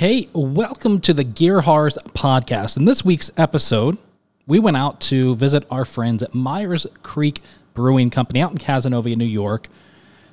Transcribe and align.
Hey, 0.00 0.28
welcome 0.32 0.98
to 1.02 1.12
the 1.12 1.26
Gerharz 1.26 1.98
podcast. 2.14 2.78
In 2.78 2.86
this 2.86 3.04
week's 3.04 3.30
episode, 3.36 3.98
we 4.46 4.58
went 4.58 4.78
out 4.78 4.98
to 5.02 5.36
visit 5.36 5.66
our 5.70 5.84
friends 5.84 6.22
at 6.22 6.34
Meier's 6.34 6.86
Creek 7.02 7.42
Brewing 7.74 8.08
Company 8.08 8.40
out 8.40 8.50
in 8.50 8.56
Cazenovia, 8.56 9.14
New 9.14 9.26
York, 9.26 9.68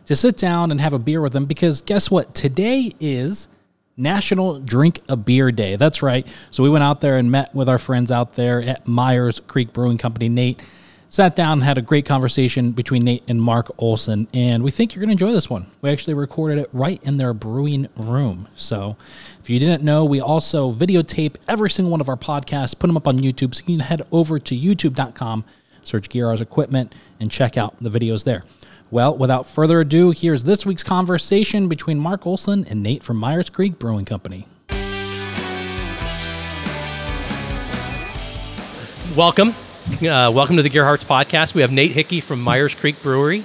to 0.06 0.16
sit 0.16 0.38
down 0.38 0.72
and 0.72 0.80
have 0.80 0.94
a 0.94 1.00
beer 1.00 1.20
with 1.20 1.34
them 1.34 1.44
because 1.44 1.82
guess 1.82 2.10
what? 2.10 2.34
Today 2.34 2.96
is 3.02 3.50
National 3.98 4.62
Drink 4.62 5.02
a 5.10 5.18
Beer 5.18 5.52
Day. 5.52 5.76
That's 5.76 6.02
right. 6.02 6.26
So 6.50 6.64
we 6.64 6.70
went 6.70 6.86
out 6.86 7.02
there 7.02 7.18
and 7.18 7.30
met 7.30 7.54
with 7.54 7.68
our 7.68 7.78
friends 7.78 8.10
out 8.10 8.36
there 8.36 8.62
at 8.62 8.88
Meier's 8.88 9.42
Creek 9.42 9.74
Brewing 9.74 9.98
Company. 9.98 10.30
Nate 10.30 10.64
sat 11.10 11.36
down 11.36 11.62
had 11.62 11.78
a 11.78 11.82
great 11.82 12.06
conversation 12.06 12.72
between 12.72 13.04
Nate 13.04 13.24
and 13.28 13.42
Mark 13.42 13.72
Olson, 13.78 14.28
and 14.34 14.64
we 14.64 14.72
think 14.72 14.94
you're 14.94 15.00
going 15.02 15.16
to 15.16 15.24
enjoy 15.24 15.34
this 15.34 15.50
one. 15.50 15.68
We 15.82 15.90
actually 15.90 16.14
recorded 16.14 16.58
it 16.58 16.70
right 16.74 17.02
in 17.04 17.18
their 17.18 17.34
brewing 17.34 17.88
room. 17.96 18.48
So 18.56 18.98
if 19.40 19.50
you 19.50 19.60
didn't 19.60 19.84
know, 19.84 20.04
we 20.04 20.20
also 20.20 20.72
videotape 20.72 21.36
every 21.48 21.70
single 21.70 21.92
one 21.92 22.02
of 22.02 22.10
our 22.10 22.18
podcasts, 22.18 22.78
put 22.78 22.88
them 22.88 22.98
up 22.98 23.08
on 23.08 23.20
YouTube. 23.20 23.56
So 23.56 23.64
you 23.66 23.78
can 23.78 23.80
head 23.80 24.06
over 24.12 24.40
to 24.40 24.56
youtube.com, 24.56 25.46
search 25.84 26.10
Gerharz 26.10 26.42
Equipment, 26.42 26.94
and 27.20 27.32
check 27.32 27.58
out 27.58 27.76
the 27.82 27.90
videos 27.90 28.24
there. 28.24 28.44
Well, 28.90 29.18
without 29.18 29.46
further 29.46 29.82
ado, 29.82 30.12
here's 30.12 30.46
this 30.46 30.66
week's 30.66 30.84
conversation 30.84 31.68
between 31.68 32.00
Mark 32.00 32.26
Olson 32.26 32.66
and 32.70 32.82
Nate 32.82 33.04
from 33.04 33.18
Meier's 33.18 33.50
Creek 33.50 33.80
Brewing 33.80 34.06
Company. 34.06 34.48
Welcome. 39.16 39.56
Uh, 39.88 40.30
welcome 40.32 40.58
to 40.58 40.62
the 40.64 40.70
Gerharz 40.70 41.04
podcast. 41.06 41.56
We 41.56 41.62
have 41.62 41.72
Nate 41.72 41.92
Hickey 41.92 42.20
from 42.22 42.44
Meier's 42.44 42.76
Creek 42.76 43.02
Brewery. 43.02 43.44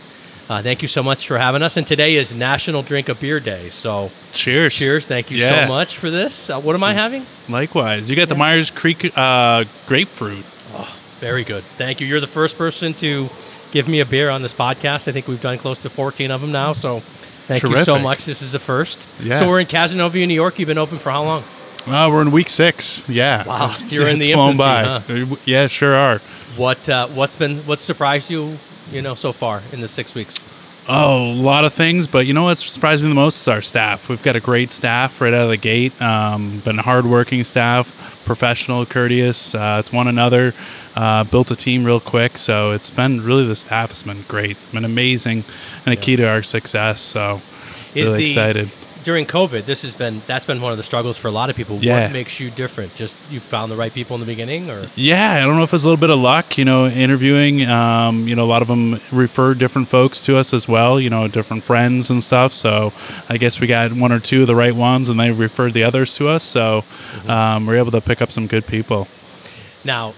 Uh, 0.51 0.61
thank 0.61 0.83
you 0.83 0.89
so 0.89 1.03
much 1.03 1.27
for 1.27 1.39
having 1.39 1.63
us. 1.63 1.77
And 1.79 1.87
today 1.87 2.17
is 2.17 2.35
National 2.35 2.83
Drink 2.83 3.09
a 3.09 3.15
Beer 3.15 3.41
Day. 3.41 3.71
So, 3.71 4.11
Cheers. 4.33 4.75
cheers. 4.75 5.07
Thank 5.07 5.31
you 5.31 5.39
Yeah. 5.39 5.65
so 5.65 5.69
much 5.73 5.97
for 5.97 6.11
this. 6.11 6.51
Uh, 6.51 6.61
what 6.61 6.75
am 6.75 6.83
I 6.85 6.93
having? 6.95 7.25
Likewise. 7.49 8.11
You 8.11 8.17
got 8.17 8.29
the 8.29 8.35
Meier's 8.35 8.71
Creek 8.71 9.17
uh, 9.17 9.65
grapefruit. 9.87 10.45
Very 11.21 11.45
good. 11.45 11.63
Thank 11.79 12.01
you. 12.01 12.07
You're 12.09 12.21
the 12.21 12.27
first 12.27 12.59
person 12.59 12.93
to 12.95 13.31
give 13.71 13.87
me 13.89 14.01
a 14.01 14.05
beer 14.05 14.29
on 14.29 14.43
this 14.43 14.53
podcast. 14.53 15.07
I 15.09 15.13
think 15.13 15.29
we've 15.29 15.41
done 15.41 15.57
close 15.59 15.79
to 15.81 15.91
14 15.91 16.31
of 16.33 16.41
them 16.43 16.51
now. 16.53 16.73
So, 16.75 17.01
thank 17.47 17.63
you 17.63 17.85
so 17.85 17.99
much. 17.99 18.25
This 18.27 18.43
is 18.43 18.53
the 18.53 18.59
first. 18.59 19.07
Yeah. 19.23 19.37
So, 19.37 19.49
we're 19.49 19.61
in 19.61 19.69
Cazenovia, 19.69 20.27
New 20.27 20.35
York. 20.35 20.59
You've 20.59 20.67
been 20.67 20.77
open 20.77 20.99
for 20.99 21.11
how 21.13 21.23
long? 21.25 21.45
Uh, 21.87 22.09
we're 22.13 22.23
in 22.23 22.31
week 22.31 22.49
six. 22.49 23.07
Yeah. 23.09 23.45
Wow. 23.47 23.71
It's- 23.71 23.83
You're 23.93 24.09
in 24.09 24.17
it's 24.17 24.27
the 24.27 24.33
flown 24.35 24.53
infancy, 24.53 25.09
by. 25.19 25.35
Uh, 25.35 25.37
Yeah, 25.45 25.67
sure 25.69 25.95
are. 25.95 26.19
What 26.57 26.89
uh, 26.89 27.09
What's 27.09 27.37
been 27.37 27.59
what's 27.67 27.83
surprised 27.83 28.31
you? 28.31 28.59
You 28.91 29.01
know, 29.03 29.15
so 29.15 29.33
far 29.33 29.63
in 29.73 29.81
the 29.81 29.89
six 29.89 30.15
weeks. 30.15 30.37
Oh, 30.89 31.31
a 31.31 31.33
lot 31.33 31.65
of 31.65 31.73
things, 31.73 32.09
but 32.09 32.27
you 32.27 32.35
know 32.35 32.43
what 32.43 32.59
surprised 32.59 33.03
me 33.05 33.09
the 33.09 33.15
most 33.15 33.41
is 33.41 33.47
our 33.49 33.63
staff. 33.63 34.09
We've 34.09 34.23
got 34.23 34.35
a 34.35 34.41
great 34.41 34.73
staff 34.73 35.21
right 35.21 35.33
out 35.33 35.43
of 35.45 35.49
the 35.49 35.57
gate. 35.57 36.01
Um, 36.03 36.59
been 36.65 36.79
a 36.81 36.83
hardworking 36.83 37.45
staff, 37.45 38.21
professional, 38.25 38.85
courteous. 38.85 39.55
Uh, 39.55 39.77
it's 39.79 39.93
one 39.93 40.09
another. 40.09 40.55
Uh, 40.97 41.23
built 41.23 41.53
a 41.53 41.57
team 41.57 41.85
real 41.85 42.01
quick, 42.01 42.37
so 42.37 42.73
it's 42.73 42.91
been 42.91 43.23
really 43.25 43.47
the 43.47 43.55
staff 43.55 43.91
has 43.91 44.03
been 44.03 44.23
great, 44.27 44.57
been 44.73 44.85
amazing, 44.85 45.45
and 45.87 45.93
a 45.93 45.97
key 45.97 46.17
to 46.17 46.29
our 46.29 46.43
success. 46.43 47.01
So 47.01 47.41
Is 47.95 48.09
really 48.11 48.25
the- 48.25 48.31
excited. 48.31 48.71
During 49.05 49.27
COVID, 49.27 49.65
this 49.65 49.83
has 49.83 49.95
been 49.95 50.23
that's 50.27 50.45
been 50.45 50.61
one 50.61 50.73
of 50.73 50.79
the 50.79 50.85
struggles 50.85 51.17
for 51.17 51.29
a 51.29 51.31
lot 51.31 51.51
of 51.51 51.57
people. 51.57 51.79
Yeah. 51.83 52.03
What 52.05 52.13
makes 52.13 52.39
you 52.41 52.51
different? 52.51 52.95
Just 52.95 53.19
you 53.31 53.41
found 53.41 53.71
the 53.73 53.77
right 53.77 53.93
people 53.93 54.15
in 54.15 54.21
the 54.21 54.27
beginning, 54.27 54.71
or 54.71 54.89
Yeah, 54.95 55.33
I 55.35 55.41
don't 55.41 55.57
know 55.57 55.63
if 55.63 55.75
it's 55.75 55.83
a 55.85 55.87
little 55.87 56.01
bit 56.01 56.11
of 56.11 56.19
luck, 56.19 56.57
you 56.59 56.65
know, 56.65 56.87
interviewing. 56.87 57.69
Um, 57.69 58.29
you 58.29 58.35
know, 58.37 58.45
a 58.45 58.51
lot 58.55 58.63
of 58.63 58.69
them 58.69 59.01
refer 59.11 59.55
different 59.55 59.89
folks 59.89 60.21
to 60.27 60.37
us 60.37 60.53
as 60.55 60.69
well, 60.69 61.01
you 61.01 61.11
know, 61.11 61.27
different 61.29 61.65
friends 61.65 62.11
and 62.11 62.23
stuff. 62.23 62.53
So 62.53 62.93
I 63.29 63.37
guess 63.39 63.61
we 63.61 63.67
got 63.67 63.93
one 63.93 64.13
or 64.13 64.21
two 64.21 64.43
of 64.43 64.47
the 64.47 64.55
right 64.57 64.75
ones, 64.75 65.09
and 65.09 65.19
they 65.19 65.31
referred 65.31 65.73
the 65.75 65.83
others 65.85 66.15
to 66.17 66.29
us. 66.29 66.45
So 66.45 66.85
um, 67.27 67.67
we're 67.67 67.77
able 67.79 67.93
to 67.93 68.01
pick 68.01 68.23
up 68.23 68.31
some 68.33 68.47
good 68.47 68.67
people. 68.67 69.09
now 69.85 70.15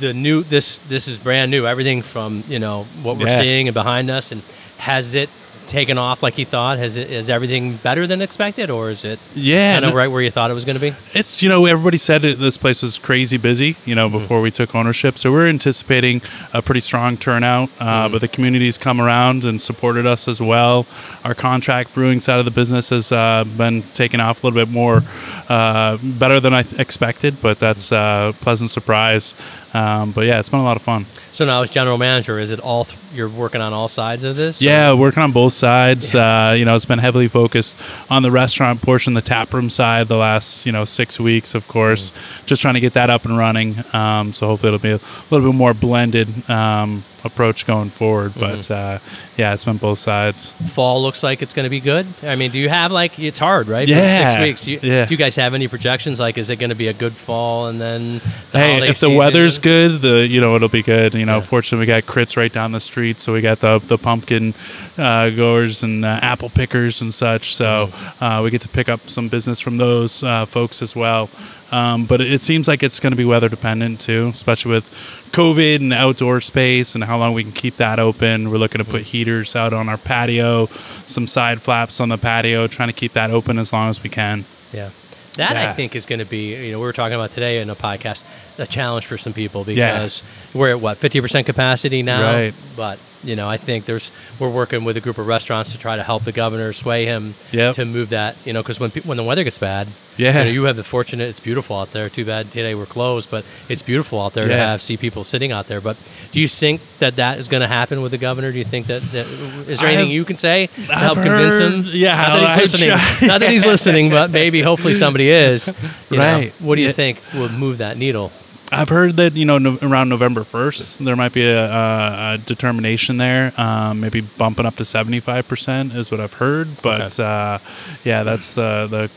the 0.00 0.12
new 0.12 0.42
this 0.42 0.80
this 0.88 1.06
is 1.06 1.18
brand 1.20 1.50
new. 1.52 1.66
Everything 1.66 2.02
from 2.02 2.42
you 2.48 2.58
know 2.58 2.84
what 3.04 3.16
we're 3.16 3.28
Yeah. 3.28 3.38
seeing 3.38 3.68
and 3.68 3.74
behind 3.74 4.10
us, 4.10 4.32
and 4.32 4.42
has 4.78 5.14
it 5.14 5.30
taken 5.66 5.98
off 5.98 6.22
like 6.22 6.38
you 6.38 6.44
thought? 6.46 6.78
Has 6.78 6.96
it 6.96 7.10
is 7.10 7.30
everything 7.30 7.76
better 7.76 8.06
than 8.06 8.22
expected, 8.22 8.70
or 8.70 8.90
is 8.90 9.04
it 9.04 9.18
Yeah, 9.34 9.74
kind 9.74 9.84
of 9.86 9.94
right 9.94 10.08
where 10.08 10.22
you 10.22 10.30
thought 10.30 10.50
it 10.50 10.54
was 10.54 10.64
going 10.64 10.74
to 10.74 10.80
be? 10.80 10.94
It's 11.12 11.42
you 11.42 11.48
know 11.48 11.66
everybody 11.66 11.98
said 11.98 12.24
it, 12.24 12.38
this 12.38 12.56
place 12.56 12.82
was 12.82 12.98
crazy 12.98 13.36
busy 13.36 13.76
you 13.84 13.94
know 13.94 14.08
before 14.08 14.40
we 14.40 14.50
took 14.50 14.74
ownership. 14.74 15.18
So 15.18 15.32
we're 15.32 15.48
anticipating 15.48 16.22
a 16.52 16.62
pretty 16.62 16.80
strong 16.80 17.16
turnout 17.16 17.70
uh, 17.80 18.08
but 18.08 18.20
the 18.20 18.28
community's 18.28 18.78
come 18.78 19.00
around 19.00 19.44
and 19.44 19.60
supported 19.60 20.06
us 20.06 20.28
as 20.28 20.40
well. 20.40 20.86
Our 21.24 21.34
contract 21.34 21.94
brewing 21.94 22.20
side 22.20 22.38
of 22.38 22.44
the 22.44 22.50
business 22.50 22.90
has 22.90 23.12
uh, 23.12 23.44
been 23.56 23.82
taken 23.94 24.20
off 24.20 24.42
a 24.42 24.46
little 24.46 24.64
bit 24.64 24.72
more 24.72 25.02
uh, 25.48 25.98
better 26.02 26.40
than 26.40 26.54
I 26.54 26.64
expected 26.78 27.40
but 27.40 27.58
that's 27.58 27.92
uh, 27.92 28.32
a 28.34 28.42
pleasant 28.42 28.70
surprise 28.70 29.34
um, 29.74 30.12
but 30.12 30.22
yeah 30.22 30.38
it's 30.38 30.48
been 30.48 30.60
a 30.60 30.64
lot 30.64 30.76
of 30.76 30.82
fun 30.82 31.04
So 31.32 31.44
now 31.44 31.62
as 31.62 31.70
general 31.70 31.98
manager, 31.98 32.38
is 32.38 32.50
it 32.52 32.60
all 32.60 32.84
th- 32.84 32.96
you're 33.12 33.28
working 33.28 33.60
on 33.60 33.72
all 33.72 33.88
sides 33.88 34.22
of 34.24 34.36
this? 34.36 34.60
or- 34.62 34.64
Yeah, 34.64 34.92
working 34.92 35.22
on 35.22 35.32
both 35.32 35.52
sides. 35.52 36.14
Uh, 36.14 36.54
you 36.56 36.64
know, 36.64 36.74
it's 36.76 36.84
been 36.84 36.98
heavily 37.00 37.26
focused 37.28 37.76
on 38.08 38.22
the 38.22 38.30
restaurant 38.30 38.80
portion, 38.82 39.14
the 39.14 39.20
tap 39.22 39.52
room 39.52 39.68
side, 39.70 40.06
the 40.08 40.16
last 40.16 40.64
you 40.66 40.72
know 40.72 40.84
six 40.84 41.18
weeks, 41.20 41.54
of 41.54 41.66
course. 41.68 42.12
Just 42.46 42.62
trying 42.62 42.74
to 42.74 42.80
get 42.80 42.92
that 42.94 43.10
up 43.10 43.24
and 43.24 43.36
running. 43.36 43.82
Um, 43.92 44.32
so 44.32 44.46
hopefully 44.46 44.68
it'll 44.74 44.78
be 44.82 44.90
a 44.92 45.00
little 45.30 45.50
bit 45.52 45.56
more 45.56 45.74
blended 45.74 46.28
um, 46.48 47.04
approach 47.24 47.66
going 47.66 47.90
forward. 47.90 48.34
But 48.38 48.70
uh, 48.70 48.98
yeah, 49.36 49.54
it's 49.54 49.64
been 49.64 49.78
both 49.78 49.98
sides. 49.98 50.52
fall 50.66 51.02
looks 51.02 51.22
like 51.22 51.42
it's 51.42 51.52
going 51.54 51.64
to 51.64 51.70
be 51.70 51.80
good. 51.80 52.06
I 52.22 52.36
mean, 52.36 52.50
do 52.50 52.58
you 52.58 52.68
have 52.68 52.92
like 52.92 53.18
it's 53.18 53.38
hard, 53.38 53.66
right? 53.68 53.88
Yeah, 53.88 54.28
six 54.28 54.40
weeks. 54.40 54.66
You, 54.66 54.78
yeah. 54.82 55.06
Do 55.06 55.14
you 55.14 55.18
guys 55.18 55.34
have 55.36 55.54
any 55.54 55.66
projections? 55.68 56.20
Like, 56.20 56.38
is 56.38 56.50
it 56.50 56.56
going 56.56 56.70
to 56.70 56.76
be 56.76 56.88
a 56.88 56.92
good 56.92 57.16
fall 57.16 57.68
and 57.68 57.80
then 57.80 58.20
the 58.52 58.58
Hey, 58.58 58.76
if 58.82 58.88
the 58.88 58.94
season? 58.94 59.14
weather's 59.16 59.58
good, 59.58 60.02
the 60.02 60.26
you 60.26 60.40
know 60.40 60.54
it'll 60.56 60.68
be 60.68 60.82
good. 60.82 61.14
You 61.14 61.24
know, 61.26 61.38
Yeah. 61.38 61.44
fortunately 61.44 61.82
we 61.82 61.86
got 61.86 62.06
Critz 62.06 62.36
right 62.36 62.52
down 62.52 62.72
the 62.72 62.80
street, 62.80 63.20
so 63.20 63.32
we 63.32 63.40
got 63.40 63.60
the 63.60 63.78
the 63.78 63.98
pumpkin 63.98 64.54
uh, 64.98 65.30
goers 65.30 65.82
and 65.82 66.04
uh, 66.04 66.18
apple 66.22 66.50
pickers 66.50 67.00
and 67.00 67.12
such. 67.14 67.54
So 67.54 67.64
Mm-hmm. 67.64 68.24
uh, 68.24 68.42
we 68.42 68.50
get 68.50 68.60
to 68.62 68.68
pick 68.68 68.88
up 68.88 69.08
some 69.08 69.28
business 69.28 69.58
from 69.60 69.78
those 69.78 70.22
uh, 70.22 70.44
folks 70.46 70.82
as 70.82 70.94
well. 70.94 71.28
Um, 71.74 72.06
but 72.06 72.20
it 72.20 72.40
seems 72.40 72.68
like 72.68 72.84
it's 72.84 73.00
going 73.00 73.10
to 73.10 73.16
be 73.16 73.24
weather 73.24 73.48
dependent 73.48 74.00
too, 74.00 74.30
especially 74.32 74.70
with 74.70 74.88
COVID 75.32 75.76
and 75.76 75.92
outdoor 75.92 76.40
space 76.40 76.94
and 76.94 77.02
how 77.02 77.18
long 77.18 77.34
we 77.34 77.42
can 77.42 77.50
keep 77.50 77.78
that 77.78 77.98
open. 77.98 78.48
We're 78.48 78.58
looking 78.58 78.78
to 78.78 78.84
put 78.84 79.02
heaters 79.02 79.56
out 79.56 79.72
on 79.72 79.88
our 79.88 79.98
patio, 79.98 80.68
some 81.06 81.26
side 81.26 81.60
flaps 81.60 81.98
on 81.98 82.10
the 82.10 82.16
patio, 82.16 82.68
trying 82.68 82.90
to 82.90 82.92
keep 82.92 83.14
that 83.14 83.32
open 83.32 83.58
as 83.58 83.72
long 83.72 83.90
as 83.90 84.00
we 84.00 84.08
can. 84.08 84.44
Yeah. 84.70 84.90
That 85.32 85.56
I 85.56 85.72
think 85.72 85.96
is 85.96 86.06
going 86.06 86.20
to 86.20 86.24
be, 86.24 86.54
you 86.54 86.70
know, 86.70 86.78
we 86.78 86.84
were 86.84 86.92
talking 86.92 87.16
about 87.16 87.32
today 87.32 87.60
in 87.60 87.68
a 87.68 87.74
podcast, 87.74 88.22
a 88.58 88.66
challenge 88.66 89.06
for 89.06 89.18
some 89.18 89.32
people 89.32 89.64
because 89.64 90.22
we're 90.52 90.70
at 90.70 90.80
what, 90.80 91.00
50% 91.00 91.46
capacity 91.46 92.02
now? 92.02 92.22
Right. 92.32 92.54
But, 92.76 92.98
you 93.22 93.36
know, 93.36 93.48
I 93.48 93.56
think 93.56 93.84
there's, 93.86 94.10
we're 94.38 94.50
working 94.50 94.84
with 94.84 94.96
a 94.96 95.00
group 95.00 95.16
of 95.18 95.26
restaurants 95.26 95.72
to 95.72 95.78
try 95.78 95.96
to 95.96 96.02
help 96.02 96.24
the 96.24 96.32
governor 96.32 96.72
sway 96.72 97.06
him 97.06 97.34
Yep. 97.52 97.76
to 97.76 97.84
move 97.84 98.10
that, 98.10 98.36
you 98.44 98.52
know, 98.52 98.62
because 98.62 98.78
when, 98.78 98.90
when 98.90 99.16
the 99.16 99.22
weather 99.24 99.44
gets 99.44 99.56
bad, 99.58 99.88
Yeah. 100.16 100.38
you, 100.40 100.44
know, 100.44 100.50
you 100.50 100.64
have 100.64 100.76
the 100.76 100.84
fortunate, 100.84 101.28
it's 101.28 101.40
beautiful 101.40 101.76
out 101.78 101.92
there. 101.92 102.08
Too 102.10 102.24
bad 102.24 102.50
today 102.50 102.74
we're 102.74 102.84
closed, 102.86 103.30
but 103.30 103.44
it's 103.68 103.80
beautiful 103.82 104.20
out 104.20 104.34
there 104.34 104.46
to 104.48 104.54
have, 104.56 104.82
see 104.82 104.96
people 104.96 105.24
sitting 105.24 105.52
out 105.52 105.68
there. 105.68 105.80
But 105.80 105.96
do 106.32 106.40
you 106.40 106.48
think 106.48 106.80
that 106.98 107.16
that 107.16 107.38
is 107.38 107.48
going 107.48 107.62
to 107.62 107.66
happen 107.68 108.02
with 108.02 108.10
the 108.12 108.18
governor? 108.18 108.52
Do 108.52 108.58
you 108.58 108.64
think 108.64 108.88
that, 108.88 109.02
that 109.12 109.26
is 109.26 109.80
there 109.80 109.88
I 109.88 109.92
anything 109.92 110.08
have- 110.08 110.14
you 110.14 110.24
can 110.24 110.36
say 110.36 110.66
to 110.66 110.82
I've 110.92 111.00
help 111.00 111.14
convince 111.22 111.56
him? 111.56 111.84
yeah, 111.92 112.16
Not 112.16 112.40
that 112.40 112.58
he's 112.60 112.72
listening. 112.72 112.88
Not 113.28 113.40
that 113.40 113.50
he's 113.50 113.64
listening, 113.64 114.10
but 114.10 114.30
maybe 114.30 114.60
hopefully 114.60 114.94
somebody 114.94 115.30
is. 115.30 115.68
You 116.10 116.18
know, 116.18 116.24
Right. 116.24 116.52
what 116.58 116.74
do 116.74 116.82
you 116.82 116.88
Yeah. 116.88 116.92
think 116.92 117.20
will 117.32 117.48
move 117.48 117.78
that 117.78 117.96
needle? 117.96 118.32
I've 118.72 118.88
heard 118.88 119.16
that 119.18 119.36
you 119.36 119.44
know 119.44 119.58
no, 119.58 119.78
around 119.82 120.08
November 120.08 120.42
first 120.44 120.98
there 121.04 121.16
might 121.16 121.32
be 121.32 121.44
a, 121.44 121.64
a, 121.70 122.34
a 122.34 122.38
determination 122.38 123.18
there, 123.18 123.52
um, 123.60 124.00
maybe 124.00 124.20
bumping 124.22 124.66
up 124.66 124.76
to 124.76 124.84
seventy 124.84 125.20
five 125.20 125.46
percent 125.46 125.92
is 125.94 126.10
what 126.10 126.20
I've 126.20 126.34
heard. 126.34 126.82
But 126.82 127.18
uh, 127.20 127.58
yeah, 128.04 128.22
that's 128.22 128.54
the 128.54 128.86
the 128.90 129.10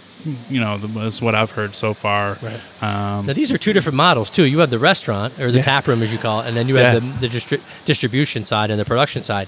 you 0.50 0.60
know 0.60 0.78
the, 0.78 1.00
is 1.06 1.22
what 1.22 1.34
I've 1.34 1.52
heard 1.52 1.76
so 1.76 1.94
far. 1.94 2.38
Right. 2.42 2.60
Um, 2.84 3.26
Now 3.26 3.34
these 3.34 3.52
are 3.52 3.58
two 3.58 3.72
different 3.74 3.96
models 3.96 4.30
too. 4.30 4.44
You 4.44 4.60
have 4.60 4.70
the 4.70 4.80
restaurant 4.80 5.40
or 5.40 5.52
the 5.52 5.58
Yeah. 5.58 5.64
tap 5.64 5.88
room, 5.88 6.04
as 6.04 6.12
you 6.12 6.20
call 6.20 6.42
it, 6.42 6.48
and 6.48 6.58
then 6.58 6.68
you 6.68 6.76
have 6.76 7.02
Yeah. 7.04 7.12
the, 7.20 7.28
the 7.28 7.38
distri- 7.38 7.62
distribution 7.86 8.44
side 8.44 8.70
and 8.70 8.80
the 8.80 8.86
production 8.86 9.24
side. 9.24 9.48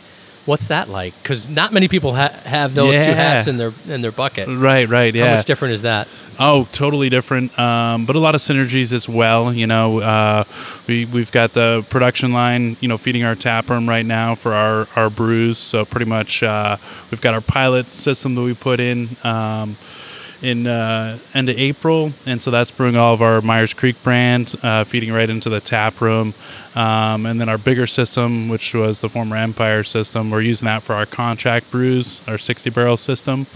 What's 0.50 0.66
that 0.66 0.90
like? 0.90 1.14
Because 1.22 1.48
not 1.48 1.72
many 1.72 1.88
people 1.88 2.16
ha- 2.16 2.34
have 2.44 2.74
those 2.74 2.96
two 3.06 3.14
hats 3.14 3.46
in 3.46 3.58
their 3.58 3.72
in 3.88 4.02
their 4.02 4.12
bucket. 4.12 4.48
right, 4.50 4.90
right, 4.90 5.14
yeah. 5.14 5.28
How 5.30 5.36
much 5.36 5.46
different 5.46 5.76
is 5.76 5.84
that? 5.84 6.08
Oh, 6.40 6.68
totally 6.72 7.10
different, 7.10 7.58
um, 7.60 8.08
but 8.08 8.16
a 8.16 8.20
lot 8.20 8.34
of 8.34 8.42
synergies 8.42 8.92
as 8.92 9.08
well. 9.08 9.54
You 9.54 9.68
know, 9.68 10.00
uh, 10.00 10.46
we 10.88 11.06
we've 11.06 11.32
got 11.32 11.54
the 11.54 11.86
production 11.92 12.32
line, 12.32 12.78
you 12.82 12.88
know, 12.88 12.98
feeding 12.98 13.24
our 13.24 13.36
tap 13.36 13.70
room 13.70 13.88
right 13.88 14.06
now 14.06 14.34
for 14.34 14.54
our 14.54 14.88
our 14.96 15.12
brews. 15.12 15.60
So 15.60 15.86
pretty 15.86 16.06
much, 16.06 16.42
uh, 16.42 16.78
we've 17.12 17.22
got 17.22 17.36
our 17.36 17.42
pilot 17.42 17.92
system 17.92 18.34
that 18.34 18.42
we 18.42 18.56
put 18.56 18.80
in. 18.80 19.18
Um, 19.24 19.78
in 20.42 20.68
uh, 20.68 21.18
end 21.34 21.50
of 21.50 21.58
April, 21.58 22.14
and 22.26 22.42
so 22.42 22.52
that's 22.52 22.72
brewing 22.72 22.96
all 22.96 23.14
of 23.14 23.22
our 23.22 23.42
Meier's 23.42 23.74
Creek 23.74 24.02
brand, 24.04 24.56
uh, 24.64 24.84
feeding 24.84 25.12
right 25.12 25.30
into 25.30 25.50
the 25.50 25.60
tap 25.60 26.02
room. 26.02 26.34
Um, 26.76 27.26
and 27.26 27.42
then 27.42 27.50
our 27.50 27.58
bigger 27.58 27.88
system, 27.88 28.48
which 28.48 28.74
was 28.74 29.02
the 29.02 29.10
former 29.10 29.36
Empire 29.36 29.84
system, 29.84 30.30
we're 30.30 30.42
using 30.42 30.68
that 30.68 30.84
for 30.84 30.94
our 30.94 31.06
contract 31.06 31.72
brews, 31.72 32.22
our 32.28 32.38
60 32.38 32.70
barrel 32.70 32.96
system. 32.96 33.48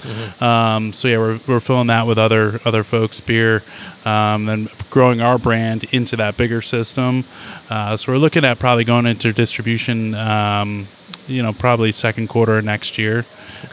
Um, 0.41 0.91
so 0.93 1.07
yeah, 1.07 1.17
we're, 1.19 1.39
we're 1.47 1.59
filling 1.59 1.87
that 1.87 2.07
with 2.07 2.17
other 2.17 2.59
other 2.65 2.83
folks' 2.83 3.21
beer, 3.21 3.63
um, 4.03 4.49
and 4.49 4.69
growing 4.89 5.21
our 5.21 5.37
brand 5.37 5.85
into 5.91 6.15
that 6.17 6.37
bigger 6.37 6.61
system. 6.61 7.23
Uh, 7.69 7.95
so 7.95 8.11
we're 8.11 8.17
looking 8.17 8.43
at 8.43 8.59
probably 8.59 8.83
going 8.83 9.05
into 9.05 9.31
distribution, 9.31 10.15
um, 10.15 10.87
you 11.27 11.41
know, 11.41 11.53
probably 11.53 11.91
second 11.91 12.27
quarter 12.27 12.57
of 12.57 12.65
next 12.65 12.97
year. 12.97 13.25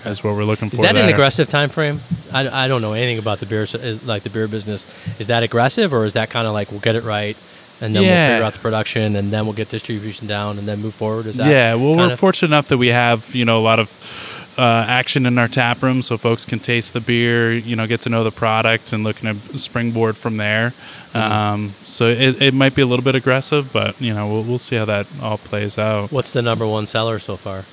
Is 0.05 0.23
what 0.23 0.37
we're 0.37 0.45
looking 0.45 0.71
for. 0.71 0.77
Is 0.77 0.81
for. 0.81 0.87
that 0.87 0.97
an 0.97 1.09
aggressive 1.09 1.49
time 1.49 1.69
frame? 1.69 2.01
I, 2.33 2.65
I 2.65 2.69
don't 2.69 2.81
know 2.81 2.93
anything 2.93 3.19
about 3.19 3.41
the 3.41 3.47
beer, 3.47 3.67
so- 3.67 3.79
is, 3.79 4.03
like 4.05 4.23
the 4.23 4.31
beer 4.31 4.47
business. 4.47 4.87
Is 5.19 5.27
that 5.27 5.43
aggressive, 5.43 5.93
or 5.93 6.05
is 6.05 6.13
that 6.13 6.31
kind 6.31 6.47
of 6.47 6.53
like 6.53 6.71
we'll 6.71 6.81
get 6.81 6.95
it 6.95 7.03
right, 7.03 7.37
and 7.81 7.95
then 7.95 8.03
we'll 8.03 8.13
figure 8.13 8.45
out 8.45 8.53
the 8.53 8.61
production, 8.61 9.17
and 9.17 9.33
then 9.33 9.47
we'll 9.47 9.55
get 9.55 9.69
distribution 9.69 10.29
down, 10.29 10.59
and 10.59 10.69
then 10.69 10.81
move 10.81 10.95
forward? 10.95 11.27
Is 11.27 11.39
that 11.39 11.49
yeah 11.49 11.75
well 11.75 11.91
we're 11.97 12.03
kinda- 12.05 12.17
fortunate 12.17 12.49
enough 12.49 12.69
that 12.69 12.79
we 12.79 12.89
have 12.89 13.35
you 13.35 13.45
know 13.45 13.59
a 13.59 13.63
lot 13.65 13.81
of 13.81 14.47
uh, 14.57 14.85
action 14.87 15.27
in 15.27 15.39
our 15.39 15.49
tap 15.49 15.83
room 15.83 16.03
so 16.03 16.17
folks 16.19 16.45
can 16.45 16.59
taste 16.61 16.93
the 16.93 17.01
beer 17.01 17.53
you 17.53 17.75
know 17.75 17.87
get 17.87 18.01
to 18.03 18.09
know 18.09 18.23
the 18.23 18.31
product 18.33 18.93
and 18.93 19.03
looking 19.03 19.41
to 19.49 19.59
springboard 19.59 20.17
from 20.17 20.37
there. 20.37 20.73
Um, 21.15 21.75
so 21.85 22.07
it, 22.09 22.41
it 22.41 22.55
might 22.55 22.75
be 22.75 22.83
a 22.83 22.87
little 22.87 23.05
bit 23.05 23.15
aggressive 23.15 23.73
but 23.73 24.01
you 24.01 24.15
know 24.15 24.27
we'll, 24.29 24.43
we'll 24.45 24.59
see 24.59 24.77
how 24.77 24.85
that 24.85 25.07
all 25.23 25.39
plays 25.39 25.79
out. 25.79 26.11
What's 26.13 26.33
the 26.33 26.43
number 26.43 26.67
one 26.67 26.87
seller 26.87 27.19
so 27.19 27.37
far? 27.37 27.65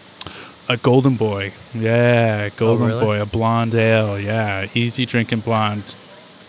a 0.69 0.75
golden 0.75 1.16
boy. 1.16 1.54
Yeah 1.74 2.50
golden 2.50 2.86
Oh, 2.86 2.88
really? 2.88 3.06
boy 3.06 3.22
a 3.22 3.25
blonde 3.25 3.74
ale. 3.75 4.19
Yeah 4.19 4.68
easy 4.74 5.06
drinking 5.06 5.39
blonde 5.42 5.84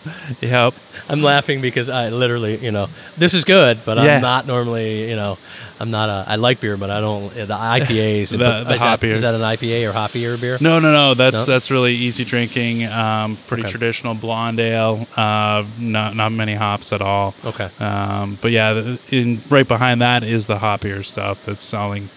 yep 0.41 0.73
I'm 1.09 1.23
laughing 1.23 1.59
because 1.61 1.89
I 1.89 2.09
literally, 2.09 2.57
you 2.63 2.71
know, 2.71 2.87
this 3.17 3.33
is 3.33 3.43
good, 3.43 3.79
but 3.83 3.97
Yeah. 3.97 4.15
I'm 4.17 4.21
not 4.21 4.45
normally, 4.45 5.09
you 5.09 5.15
know, 5.15 5.37
I'm 5.79 5.89
not 5.91 6.09
a. 6.09 6.25
I 6.29 6.35
like 6.35 6.59
beer, 6.59 6.77
but 6.77 6.91
I 6.91 6.99
don't 6.99 7.33
the 7.33 7.47
IPAs. 7.47 8.29
The- 8.29 8.37
the 8.37 8.73
is, 8.73 8.81
that, 8.81 9.03
is 9.03 9.21
that 9.21 9.33
an 9.33 9.41
IPA 9.41 9.89
or 9.89 9.93
hoppier 9.93 10.39
beer? 10.39 10.57
No, 10.61 10.77
no, 10.79 10.91
no. 10.91 11.13
That's 11.15 11.33
No? 11.33 11.45
that's 11.45 11.71
really 11.71 11.93
easy 11.93 12.25
drinking. 12.25 12.85
Um, 12.85 13.37
pretty 13.47 13.63
Okay. 13.63 13.71
traditional 13.71 14.13
blonde 14.13 14.59
ale. 14.59 15.07
Uh, 15.15 15.63
not 15.79 16.15
not 16.15 16.31
many 16.31 16.53
hops 16.53 16.91
at 16.93 17.01
all. 17.01 17.33
Okay. 17.45 17.69
Um, 17.79 18.37
but 18.41 18.51
yeah, 18.51 18.97
in 19.09 19.41
right 19.49 19.67
behind 19.67 20.01
that 20.01 20.23
is 20.23 20.47
the 20.47 20.57
hoppier 20.57 21.03
stuff 21.03 21.43
that's 21.43 21.63
selling 21.63 22.09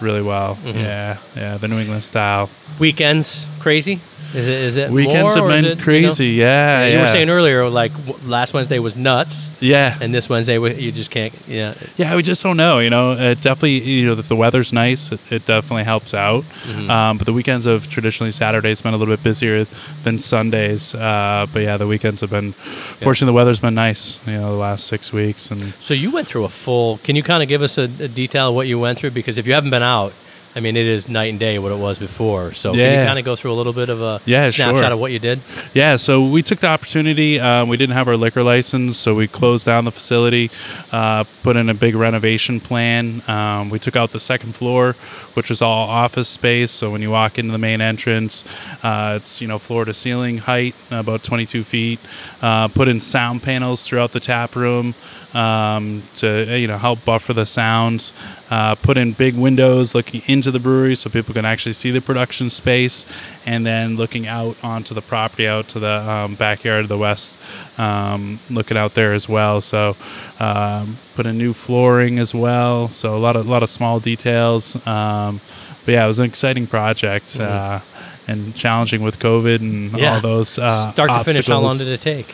really 0.00 0.22
well. 0.22 0.56
Mm-hmm. 0.56 0.78
Yeah, 0.78 1.18
yeah. 1.36 1.56
The 1.58 1.68
New 1.68 1.78
England 1.78 2.02
style 2.04 2.48
Weekends 2.78 3.46
crazy. 3.60 4.00
Is 4.34 4.46
it? 4.46 4.58
Is 4.60 4.76
it 4.76 4.90
weekends 4.90 5.34
more, 5.34 5.50
have 5.50 5.56
been 5.56 5.64
it, 5.64 5.68
you 5.70 5.74
know- 5.76 5.82
crazy. 5.82 6.26
yeah, 6.28 6.86
you 6.86 6.92
yeah. 6.94 7.00
were 7.00 7.06
saying 7.08 7.30
earlier, 7.30 7.68
like 7.68 7.92
w- 8.06 8.28
last 8.28 8.54
Wednesday 8.54 8.78
was 8.78 8.96
nuts, 8.96 9.50
yeah, 9.60 9.98
and 10.00 10.14
this 10.14 10.28
Wednesday 10.28 10.58
you 10.58 10.92
just 10.92 11.10
can't. 11.10 11.34
Yeah. 11.48 11.74
Yeah, 11.96 12.14
we 12.14 12.22
just 12.22 12.42
don't 12.42 12.56
know. 12.56 12.78
You 12.78 12.90
know, 12.90 13.12
it 13.12 13.40
definitely. 13.40 13.80
You 13.82 14.06
know, 14.06 14.12
if 14.20 14.28
the 14.28 14.36
weather's 14.36 14.72
nice, 14.72 15.10
it, 15.10 15.20
it 15.30 15.46
definitely 15.46 15.84
helps 15.84 16.14
out. 16.14 16.44
Mm-hmm. 16.64 16.90
Um, 16.90 17.18
but 17.18 17.24
the 17.24 17.32
weekends 17.32 17.66
have 17.66 17.88
traditionally 17.88 18.30
Saturdays 18.30 18.80
been 18.80 18.94
a 18.94 18.96
little 18.96 19.14
bit 19.14 19.22
busier 19.24 19.66
than 20.04 20.18
Sundays. 20.18 20.94
Uh, 20.94 21.46
but 21.52 21.62
yeah, 21.62 21.76
the 21.76 21.86
weekends 21.86 22.20
have 22.20 22.30
been. 22.30 22.52
Fortunately, 23.00 23.26
the 23.32 23.36
weather's 23.36 23.60
been 23.60 23.74
nice. 23.74 24.20
You 24.26 24.34
know, 24.34 24.52
the 24.52 24.58
last 24.58 24.86
six 24.86 25.12
weeks, 25.12 25.50
and 25.50 25.74
So 25.80 25.94
you 25.94 26.10
went 26.10 26.28
through 26.28 26.44
a 26.44 26.48
full. 26.48 26.98
Can 26.98 27.16
you 27.16 27.22
kind 27.22 27.42
of 27.42 27.48
give 27.48 27.62
us 27.62 27.78
a, 27.78 27.82
a 27.84 28.08
detail 28.08 28.50
of 28.50 28.54
what 28.54 28.66
you 28.68 28.78
went 28.78 28.98
through? 28.98 29.10
Because 29.10 29.38
if 29.38 29.46
you 29.46 29.54
haven't 29.54 29.70
been 29.70 29.82
out, 29.82 30.12
I 30.54 30.58
mean, 30.60 30.76
it 30.76 30.86
is 30.86 31.08
night 31.08 31.26
and 31.30 31.38
day 31.38 31.60
what 31.60 31.70
it 31.70 31.78
was 31.78 32.00
before. 32.00 32.52
So 32.54 32.72
can 32.72 32.80
you 33.00 33.06
kind 33.06 33.18
of 33.20 33.24
go 33.24 33.36
through 33.36 33.52
a 33.52 33.54
little 33.54 33.72
bit 33.72 33.88
of 33.88 34.02
a 34.02 34.20
Yeah, 34.24 34.50
snapshot 34.50 34.78
sure. 34.84 34.92
of 34.92 34.98
what 34.98 35.12
you 35.12 35.20
did? 35.20 35.40
Yeah, 35.74 35.94
so 35.94 36.24
we 36.26 36.42
took 36.42 36.58
the 36.58 36.66
opportunity. 36.66 37.38
Um, 37.38 37.68
we 37.68 37.76
didn't 37.76 37.94
have 37.94 38.08
our 38.08 38.16
liquor 38.16 38.42
license, 38.42 38.96
so 38.98 39.14
we 39.14 39.28
closed 39.28 39.64
down 39.66 39.84
the 39.84 39.92
facility, 39.92 40.50
uh, 40.90 41.22
put 41.44 41.56
in 41.56 41.68
a 41.68 41.74
big 41.74 41.94
renovation 41.94 42.58
plan. 42.58 43.22
Um, 43.28 43.70
we 43.70 43.78
took 43.78 43.94
out 43.94 44.10
the 44.10 44.18
second 44.18 44.56
floor, 44.56 44.96
which 45.34 45.50
was 45.50 45.62
all 45.62 45.88
office 45.88 46.28
space. 46.28 46.72
So 46.72 46.90
when 46.90 47.00
you 47.00 47.10
walk 47.12 47.38
into 47.38 47.52
the 47.52 47.58
main 47.58 47.80
entrance, 47.80 48.44
uh, 48.82 49.14
it's 49.18 49.40
you 49.40 49.46
know 49.46 49.58
floor 49.60 49.84
to 49.84 49.94
ceiling 49.94 50.38
height, 50.38 50.74
about 50.90 51.22
22 51.22 51.62
feet. 51.62 52.00
Uh, 52.42 52.66
put 52.68 52.88
in 52.88 52.98
sound 52.98 53.42
panels 53.44 53.84
throughout 53.86 54.10
the 54.12 54.20
tap 54.20 54.56
room 54.56 54.94
um, 55.34 56.02
to 56.16 56.58
you 56.58 56.66
know 56.66 56.78
help 56.78 57.04
buffer 57.04 57.32
the 57.32 57.46
sounds. 57.46 58.12
Uh, 58.50 58.74
put 58.74 58.98
in 58.98 59.12
big 59.12 59.36
windows 59.36 59.94
looking 59.94 60.22
into 60.26 60.50
the 60.50 60.58
brewery 60.58 60.96
so 60.96 61.08
people 61.08 61.32
can 61.32 61.44
actually 61.44 61.72
see 61.72 61.90
the 61.92 62.00
production 62.00 62.50
space, 62.50 63.06
and 63.46 63.64
then 63.64 63.96
looking 63.96 64.26
out 64.26 64.56
onto 64.62 64.92
the 64.92 65.02
property, 65.02 65.46
out 65.46 65.68
to 65.68 65.78
the 65.78 66.00
um, 66.10 66.34
backyard 66.34 66.82
of 66.82 66.88
the 66.88 66.98
west, 66.98 67.38
um, 67.78 68.40
looking 68.50 68.76
out 68.76 68.94
there 68.94 69.12
as 69.12 69.28
well. 69.28 69.60
So 69.60 69.96
um, 70.40 70.98
put 71.14 71.26
in 71.26 71.38
new 71.38 71.52
flooring 71.52 72.18
as 72.18 72.34
well. 72.34 72.88
So 72.88 73.16
a 73.16 73.18
lot 73.18 73.36
of 73.36 73.46
a 73.46 73.50
lot 73.50 73.62
of 73.62 73.70
small 73.70 74.00
details. 74.00 74.74
Um, 74.86 75.40
but 75.84 75.92
yeah, 75.92 76.04
it 76.04 76.08
was 76.08 76.18
an 76.18 76.26
exciting 76.26 76.66
project. 76.66 77.38
Uh, 77.38 77.80
and 78.26 78.54
challenging 78.54 79.02
with 79.02 79.18
COVID 79.18 79.56
and 79.56 79.90
Yeah. 79.98 80.14
all 80.14 80.20
those 80.20 80.56
uh, 80.56 80.92
Start 80.92 81.10
to 81.10 81.24
finish, 81.24 81.48
how 81.48 81.58
long 81.58 81.78
did 81.78 81.88
it 81.88 82.00
take? 82.00 82.32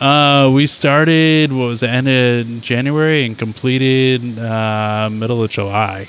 Uh, 0.00 0.50
we 0.52 0.66
started 0.66 1.52
what 1.52 1.66
was 1.66 1.82
it, 1.82 1.90
end 1.90 2.08
of 2.08 2.60
January 2.62 3.24
and 3.24 3.38
completed 3.38 4.38
uh, 4.38 5.08
middle 5.10 5.42
of 5.42 5.50
July. 5.50 6.08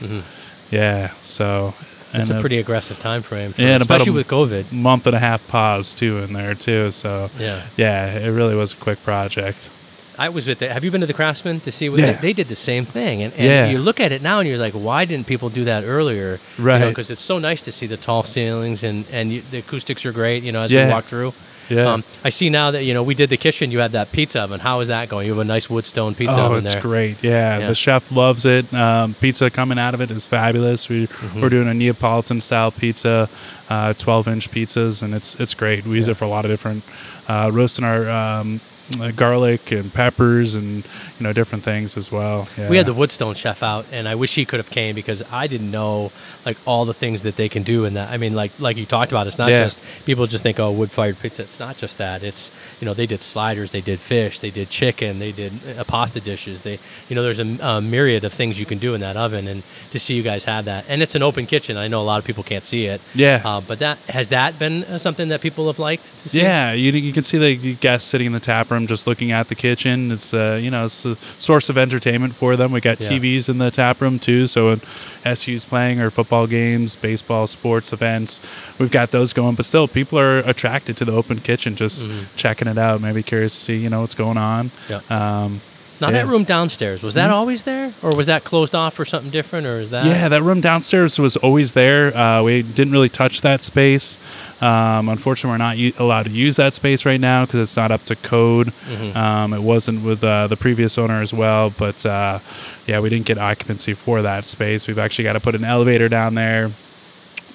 Yeah, 0.72 1.12
so 1.22 1.76
It's 2.14 2.30
and 2.30 2.40
a 2.40 2.42
pretty 2.42 2.58
aggressive 2.58 2.98
time 2.98 3.22
frame, 3.22 3.54
for, 3.54 3.62
Yeah, 3.62 3.78
especially 3.78 4.12
with 4.12 4.28
COVID. 4.28 4.72
month 4.72 5.06
and 5.06 5.16
a 5.16 5.20
half 5.20 5.46
pause 5.48 5.94
too 5.94 6.18
in 6.20 6.34
there 6.34 6.56
too. 6.56 6.92
So 6.92 7.30
Yeah. 7.38 7.62
yeah, 7.78 8.06
it 8.18 8.30
really 8.30 8.56
was 8.56 8.74
a 8.74 8.78
quick 8.78 9.04
project. 9.04 9.70
I 10.18 10.30
was 10.30 10.48
with 10.48 10.60
the. 10.60 10.70
Have 10.72 10.84
you 10.84 10.92
been 10.92 11.02
to 11.02 11.08
the 11.08 11.14
Craftsman 11.14 11.60
to 11.62 11.72
see 11.72 11.90
what 11.90 12.00
Yeah. 12.00 12.14
they, 12.14 12.22
they 12.28 12.34
did 12.34 12.48
the 12.48 12.56
same 12.56 12.86
thing? 12.86 13.24
And, 13.24 13.34
and 13.34 13.46
Yeah. 13.46 13.66
you 13.68 13.80
look 13.80 14.00
at 14.00 14.12
it 14.12 14.22
now 14.22 14.40
and 14.40 14.48
you're 14.48 14.60
like, 14.60 14.74
why 14.74 15.06
didn't 15.06 15.26
people 15.26 15.50
do 15.50 15.64
that 15.66 15.84
earlier? 15.86 16.40
Right. 16.60 16.88
Because 16.88 17.10
it's 17.10 17.22
so 17.22 17.40
nice 17.40 17.64
to 17.64 17.72
see 17.72 17.88
the 17.88 17.98
tall 17.98 18.24
ceilings 18.24 18.84
and 18.84 19.06
and 19.12 19.32
you, 19.34 19.42
the 19.52 19.58
acoustics 19.60 20.06
are 20.06 20.12
great. 20.12 20.44
You 20.44 20.52
know, 20.52 20.62
as 20.62 20.72
Yeah. 20.72 20.86
we 20.86 20.92
walk 20.92 21.06
through. 21.06 21.34
Yeah. 21.76 21.94
Um, 21.94 22.04
I 22.24 22.30
see 22.30 22.50
now 22.50 22.72
that 22.72 22.84
you 22.84 22.94
know 22.94 23.04
we 23.04 23.16
did 23.16 23.30
the 23.30 23.38
kitchen. 23.38 23.72
You 23.72 23.80
had 23.80 23.92
that 23.94 24.12
pizza 24.12 24.42
oven. 24.42 24.60
How 24.60 24.80
is 24.82 24.88
that 24.90 25.10
going? 25.10 25.26
You 25.28 25.34
have 25.34 25.40
a 25.42 25.44
nice 25.46 25.70
wood 25.70 25.86
stone 25.86 26.16
pizza 26.16 26.40
oh, 26.40 26.46
oven 26.46 26.64
it's 26.64 26.74
there. 26.74 26.82
great. 26.82 27.18
Yeah, 27.22 27.60
Yeah. 27.60 27.68
the 27.68 27.76
chef 27.76 28.12
loves 28.12 28.46
it. 28.46 28.72
Um, 28.74 29.14
pizza 29.16 29.50
coming 29.50 29.80
out 29.80 29.94
of 29.94 30.02
it 30.02 30.12
is 30.12 30.26
fabulous. 30.28 30.90
We 30.90 31.08
Mm-hmm. 31.08 31.42
we're 31.42 31.50
doing 31.50 31.68
a 31.68 31.74
Neapolitan 31.74 32.42
style 32.42 32.72
pizza, 32.72 33.30
uh, 33.70 33.94
12 33.94 34.28
inch 34.28 34.52
pizzas, 34.52 35.02
and 35.02 35.14
it's 35.14 35.36
it's 35.36 35.54
great. 35.54 35.86
We 35.86 35.96
use 35.98 36.08
Yeah. 36.08 36.12
it 36.12 36.18
for 36.18 36.26
a 36.26 36.30
lot 36.30 36.46
of 36.46 36.52
different 36.52 36.84
uh, 37.28 37.50
roasting 37.54 37.86
our 37.86 38.10
um, 38.10 38.62
uh, 39.00 39.12
garlic 39.12 39.72
and 39.72 39.94
peppers 39.94 40.56
and 40.56 40.78
you 40.78 41.22
know 41.24 41.34
different 41.34 41.64
things 41.64 41.96
as 41.98 42.12
well. 42.12 42.48
Yeah. 42.58 42.70
We 42.70 42.78
had 42.78 42.86
the 42.86 42.94
Woodstone 42.94 43.36
chef 43.36 43.64
out, 43.64 43.86
and 43.92 44.08
I 44.08 44.16
wish 44.16 44.36
he 44.36 44.46
could 44.46 44.60
have 44.60 44.70
came 44.70 44.94
because 44.96 45.24
I 45.32 45.48
didn't 45.48 45.72
know 45.72 46.12
like 46.46 46.58
all 46.66 46.86
the 46.86 46.94
things 46.94 47.24
that 47.24 47.36
they 47.38 47.48
can 47.50 47.64
do 47.64 47.86
in 47.86 47.94
that. 47.94 48.10
I 48.12 48.18
mean, 48.18 48.34
like 48.36 48.52
like 48.60 48.76
you 48.78 48.86
talked 48.86 49.12
about, 49.12 49.28
it's 49.28 49.38
not 49.38 49.50
Yeah. 49.50 49.64
just 49.64 49.82
people 50.06 50.28
just 50.28 50.44
think 50.44 50.60
oh 50.60 50.72
wood 50.72 50.92
fired 50.92 51.18
pizza. 51.20 51.44
It's 51.44 51.60
not 51.60 51.78
just 51.78 51.98
that. 51.98 52.24
It's 52.24 52.52
you 52.82 52.86
know 52.86 52.94
they 52.94 53.06
did 53.08 53.22
sliders, 53.22 53.72
they 53.72 53.82
did 53.82 54.00
fish, 54.00 54.40
they 54.40 54.52
did 54.52 54.70
chicken, 54.70 55.20
they 55.20 55.32
did 55.32 55.54
uh, 55.78 55.84
pasta 55.86 56.20
dishes. 56.20 56.62
They 56.64 56.80
you 57.08 57.16
know 57.16 57.24
there's 57.24 57.40
a, 57.40 57.58
a 57.62 57.82
myriad 57.82 58.24
of 58.26 58.34
things 58.34 58.60
you 58.60 58.66
can 58.66 58.80
do 58.80 58.94
in 58.94 59.02
that 59.02 59.16
oven, 59.16 59.48
and 59.48 59.64
to 59.92 60.00
see 60.00 60.14
you 60.16 60.24
guys 60.24 60.44
have 60.44 60.66
that, 60.66 60.86
and 60.90 61.02
it's 61.02 61.16
an 61.16 61.24
open 61.24 61.46
kitchen. 61.46 61.78
I 61.78 61.88
know 61.88 62.02
a 62.02 62.04
lot 62.04 62.20
of 62.20 62.26
people 62.26 62.44
can't 62.44 62.66
see 62.66 62.86
it. 62.88 63.00
Yeah. 63.16 63.42
Uh, 63.46 63.62
but 63.62 63.80
that 63.80 63.98
has 64.10 64.30
that 64.30 64.60
been 64.60 64.84
uh, 64.84 64.98
something 64.98 65.30
that 65.30 65.40
people 65.42 65.68
have 65.68 65.80
liked 65.80 66.20
to 66.20 66.30
see. 66.30 66.42
Yeah, 66.42 66.74
you, 66.74 66.92
you 66.92 67.14
can 67.14 67.24
see 67.24 67.38
the 67.38 67.76
guests 67.76 68.10
sitting 68.10 68.28
in 68.28 68.34
the 68.34 68.40
tap 68.42 68.72
room 68.74 68.88
just 68.88 69.08
looking 69.08 69.32
at 69.32 69.48
the 69.48 69.56
kitchen. 69.56 70.12
It's 70.12 70.34
uh, 70.34 70.60
you 70.62 70.70
know 70.70 70.86
it's 70.86 71.06
a 71.06 71.16
source 71.40 71.70
of 71.70 71.78
entertainment 71.78 72.36
for 72.36 72.58
them. 72.58 72.72
We 72.72 72.82
got 72.82 73.00
Yeah. 73.02 73.10
TVs 73.10 73.48
in 73.50 73.58
the 73.60 73.72
tap 73.72 74.02
room 74.02 74.20
too, 74.20 74.48
so 74.48 74.70
when 74.70 75.36
SU's 75.38 75.64
playing 75.66 76.02
or 76.02 76.10
football 76.10 76.48
games, 76.48 76.96
baseball, 76.96 77.48
sports 77.48 77.94
events, 77.94 78.42
we've 78.80 78.92
got 78.92 79.12
those 79.12 79.32
going. 79.34 79.56
But 79.56 79.66
still, 79.66 79.88
people 79.88 80.20
are 80.20 80.40
attracted 80.40 80.98
to 80.98 81.06
the 81.06 81.14
open 81.14 81.40
kitchen, 81.40 81.76
just 81.76 82.06
checking 82.36 82.68
it 82.68 82.78
out. 82.78 83.00
Maybe 83.02 83.24
curious 83.24 83.54
to 83.54 83.60
see 83.60 83.78
you 83.78 83.90
know 83.90 84.02
what's 84.02 84.16
going 84.16 84.38
on. 84.38 84.72
Yeah. 84.90 85.00
Um, 85.10 85.62
Now 86.02 86.10
Yeah. 86.10 86.24
that 86.24 86.28
room 86.28 86.44
downstairs 86.44 87.02
was 87.04 87.14
that 87.14 87.30
always 87.30 87.64
there, 87.64 87.94
or 88.02 88.14
was 88.16 88.28
that 88.28 88.44
closed 88.44 88.76
off 88.76 88.94
for 88.96 89.06
something 89.06 89.30
different, 89.32 89.66
or 89.68 89.80
is 89.80 89.92
that? 89.92 90.06
Yeah, 90.06 90.28
that 90.28 90.42
room 90.42 90.60
downstairs 90.60 91.18
was 91.20 91.38
always 91.38 91.74
there. 91.74 92.18
Uh, 92.18 92.42
we 92.44 92.62
didn't 92.64 92.92
really 92.92 93.10
touch 93.10 93.40
that 93.42 93.62
space. 93.62 94.20
Um, 94.64 95.10
unfortunately, 95.10 95.52
we're 95.52 95.58
not 95.58 95.78
u- 95.78 95.94
allowed 95.98 96.24
to 96.24 96.32
use 96.32 96.56
that 96.56 96.74
space 96.74 97.06
right 97.06 97.20
now 97.20 97.46
because 97.46 97.60
it's 97.60 97.76
not 97.76 97.92
up 97.92 98.06
to 98.06 98.16
code. 98.16 98.72
Mm-hmm. 98.88 99.18
Um, 99.18 99.54
it 99.54 99.62
wasn't 99.62 100.04
with 100.04 100.24
uh, 100.24 100.48
the 100.48 100.56
previous 100.56 100.98
owner 100.98 101.22
as 101.22 101.34
well, 101.34 101.70
but 101.72 102.06
uh, 102.06 102.40
yeah, 102.88 103.00
we 103.02 103.10
didn't 103.10 103.26
get 103.26 103.38
occupancy 103.38 103.94
for 103.94 104.22
that 104.22 104.46
space. 104.46 104.88
We've 104.88 105.00
actually 105.00 105.26
got 105.26 105.34
to 105.34 105.42
put 105.42 105.56
an 105.56 105.66
elevator 105.66 106.08
down 106.08 106.36
there. 106.36 106.72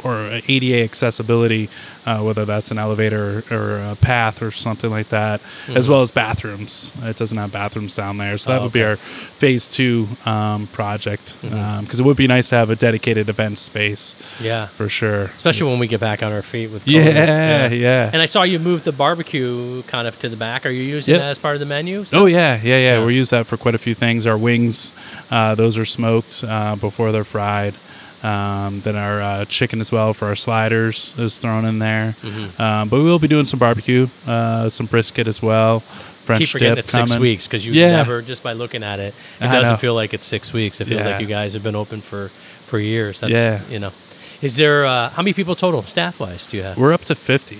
Or 0.04 0.40
ADA 0.48 0.82
accessibility, 0.84 1.68
uh, 2.06 2.20
whether 2.20 2.44
that's 2.44 2.70
an 2.70 2.78
elevator 2.78 3.44
or, 3.50 3.78
a 3.78 3.96
path 3.96 4.42
or 4.42 4.50
something 4.50 4.90
like 4.90 5.08
that, 5.08 5.40
as 5.68 5.88
well 5.88 6.02
as 6.02 6.10
bathrooms. 6.10 6.92
It 7.02 7.16
doesn't 7.16 7.36
have 7.36 7.52
bathrooms 7.52 7.94
down 7.94 8.16
there, 8.18 8.38
so 8.38 8.50
that 8.50 8.60
Oh, 8.60 8.64
would 8.64 8.72
be 8.72 8.82
our 8.82 8.96
phase 8.96 9.68
two 9.68 10.08
um, 10.24 10.66
project. 10.68 11.36
Because 11.42 12.00
it 12.00 12.04
would 12.04 12.16
be 12.16 12.26
nice 12.26 12.48
to 12.50 12.54
have 12.56 12.70
a 12.70 12.76
dedicated 12.76 13.28
event 13.28 13.58
space 13.58 14.14
Yeah. 14.40 14.66
for 14.68 14.88
sure. 14.88 15.24
Especially 15.36 15.68
when 15.70 15.78
we 15.78 15.86
get 15.88 16.00
back 16.00 16.22
on 16.22 16.32
our 16.32 16.42
feet 16.42 16.70
with 16.70 16.84
COVID. 16.84 17.14
Yeah, 17.14 17.68
yeah. 17.70 18.10
And 18.12 18.22
I 18.22 18.26
saw 18.26 18.42
you 18.42 18.58
move 18.58 18.84
the 18.84 18.92
barbecue 18.92 19.82
kind 19.84 20.06
of 20.08 20.18
to 20.20 20.28
the 20.28 20.36
back. 20.36 20.64
Are 20.66 20.70
you 20.70 20.82
using 20.82 21.14
Yep. 21.14 21.20
that 21.22 21.28
as 21.30 21.38
part 21.38 21.54
of 21.56 21.60
the 21.60 21.66
menu? 21.66 22.04
Oh 22.12 22.26
yeah, 22.26 22.60
yeah, 22.62 22.76
yeah, 22.76 22.98
Yeah. 22.98 23.04
We 23.04 23.14
use 23.14 23.30
that 23.30 23.46
for 23.46 23.56
quite 23.56 23.74
a 23.74 23.78
few 23.78 23.94
things. 23.94 24.26
Our 24.26 24.38
wings, 24.38 24.92
uh, 25.30 25.54
those 25.54 25.76
are 25.78 25.84
smoked 25.84 26.44
uh, 26.46 26.76
before 26.76 27.12
they're 27.12 27.24
fried. 27.24 27.74
Um, 28.22 28.80
then 28.80 28.96
our 28.96 29.22
uh, 29.22 29.44
chicken 29.44 29.80
as 29.80 29.92
well 29.92 30.12
for 30.12 30.26
our 30.26 30.34
sliders 30.36 31.14
is 31.18 31.38
thrown 31.38 31.64
in 31.64 31.78
there. 31.78 32.16
Mm-hmm. 32.22 32.60
Um, 32.60 32.88
but 32.88 32.96
we 32.96 33.04
will 33.04 33.18
be 33.20 33.28
doing 33.28 33.44
some 33.44 33.60
barbecue, 33.60 34.08
uh, 34.26 34.68
some 34.70 34.86
brisket 34.86 35.28
as 35.28 35.40
well. 35.40 35.80
French 36.24 36.40
Keep 36.40 36.48
forgetting 36.48 36.74
dip 36.74 36.84
it's 36.84 36.90
six 36.92 37.16
weeks 37.16 37.46
because 37.46 37.64
you 37.64 37.72
Yeah. 37.72 37.92
never 37.96 38.20
just 38.20 38.42
by 38.42 38.52
looking 38.52 38.82
at 38.82 38.98
it, 38.98 39.14
it 39.40 39.46
I 39.46 39.52
doesn't 39.52 39.74
know. 39.74 39.78
feel 39.78 39.94
like 39.94 40.12
it's 40.12 40.26
six 40.26 40.52
weeks. 40.52 40.80
It 40.80 40.86
feels 40.86 41.04
Yeah. 41.04 41.12
like 41.12 41.20
you 41.20 41.26
guys 41.26 41.54
have 41.54 41.62
been 41.62 41.76
open 41.76 42.00
for 42.02 42.30
for 42.66 42.78
years. 42.78 43.20
That's 43.20 43.32
Yeah. 43.32 43.60
you 43.70 43.78
know. 43.78 43.92
Is 44.42 44.56
there 44.56 44.84
uh, 44.84 45.08
how 45.10 45.22
many 45.22 45.32
people 45.32 45.54
total 45.56 45.82
staff 45.84 46.20
wise 46.20 46.46
do 46.46 46.56
you 46.58 46.64
have? 46.64 46.76
We're 46.76 46.92
up 46.92 47.04
to 47.06 47.14
fifty. 47.14 47.58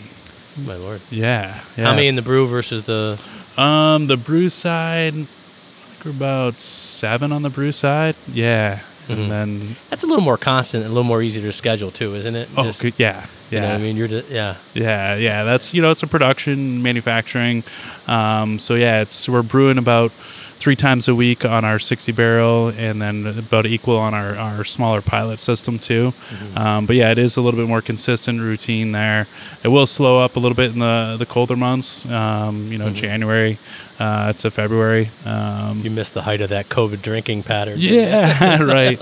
My 0.57 0.75
lord. 0.75 1.01
Yeah, 1.09 1.61
yeah. 1.77 1.85
How 1.85 1.95
many 1.95 2.09
in 2.09 2.17
the 2.17 2.23
brew 2.23 2.47
versus 2.49 2.83
the? 2.83 3.19
Um, 3.57 4.07
the 4.09 4.17
brew 4.17 4.49
side, 4.49 5.15
I 5.15 5.17
think 5.17 6.05
we're 6.05 6.11
about 6.11 6.59
seven 6.59 7.33
on 7.33 7.43
the 7.43 7.49
brew 7.51 7.73
side. 7.73 8.17
Yeah, 8.33 8.81
Mhm. 9.09 9.13
and 9.15 9.31
then 9.31 9.77
That's 9.91 10.05
a 10.05 10.07
little 10.07 10.23
more 10.25 10.37
constant 10.39 10.85
and 10.85 10.91
a 10.91 10.95
little 10.95 11.05
more 11.05 11.23
easy 11.23 11.41
to 11.41 11.53
schedule 11.53 11.91
too, 11.91 12.15
isn't 12.15 12.37
it? 12.37 12.49
oh, 12.57 12.65
Just- 12.65 12.83
yeah, 12.83 12.91
yeah. 12.99 13.25
You 13.51 13.61
know 13.61 13.67
what 13.69 13.75
I 13.75 13.79
mean, 13.79 13.97
you're 13.97 14.09
just, 14.09 14.29
yeah. 14.31 14.57
Yeah, 14.75 15.15
yeah, 15.17 15.45
that's 15.45 15.73
you 15.75 15.81
know 15.83 15.91
it's 15.91 16.03
a 16.03 16.07
production 16.07 16.83
manufacturing. 16.83 17.65
Um, 18.07 18.59
so 18.59 18.75
yeah, 18.75 19.01
it's 19.01 19.29
we're 19.29 19.43
brewing 19.43 19.79
about 19.79 20.13
three 20.59 20.77
times 20.77 21.07
a 21.09 21.15
week 21.15 21.45
on 21.45 21.65
our 21.65 21.79
60 21.79 22.11
barrel, 22.13 22.69
and 22.69 23.01
then 23.01 23.27
about 23.27 23.65
equal 23.67 23.97
on 23.97 24.13
our, 24.15 24.37
our 24.37 24.65
smaller 24.65 25.01
pilot 25.01 25.39
system 25.41 25.79
too. 25.79 26.13
Um, 26.57 26.87
but 26.87 26.97
yeah, 26.97 27.11
it 27.13 27.19
is 27.19 27.37
a 27.37 27.41
little 27.41 27.59
bit 27.61 27.69
more 27.69 27.81
consistent 27.83 28.41
routine 28.41 28.93
there. 28.93 29.27
It 29.63 29.69
will 29.69 29.87
slow 29.87 30.19
up 30.21 30.37
a 30.37 30.41
little 30.41 30.57
bit 30.57 30.73
in 30.73 30.81
the 30.81 31.17
the 31.19 31.27
colder 31.27 31.57
months. 31.57 32.05
Um, 32.07 32.71
you 32.73 32.79
know, 32.79 32.91
January 32.91 33.59
uh, 34.01 34.33
to 34.35 34.51
February. 34.51 35.11
Um, 35.25 35.81
You 35.85 35.91
missed 35.91 36.15
the 36.15 36.23
height 36.23 36.41
of 36.41 36.51
that 36.51 36.69
COVID 36.69 37.03
drinking 37.03 37.43
pattern. 37.45 37.79
yeah, 37.79 38.63
right. 38.63 39.01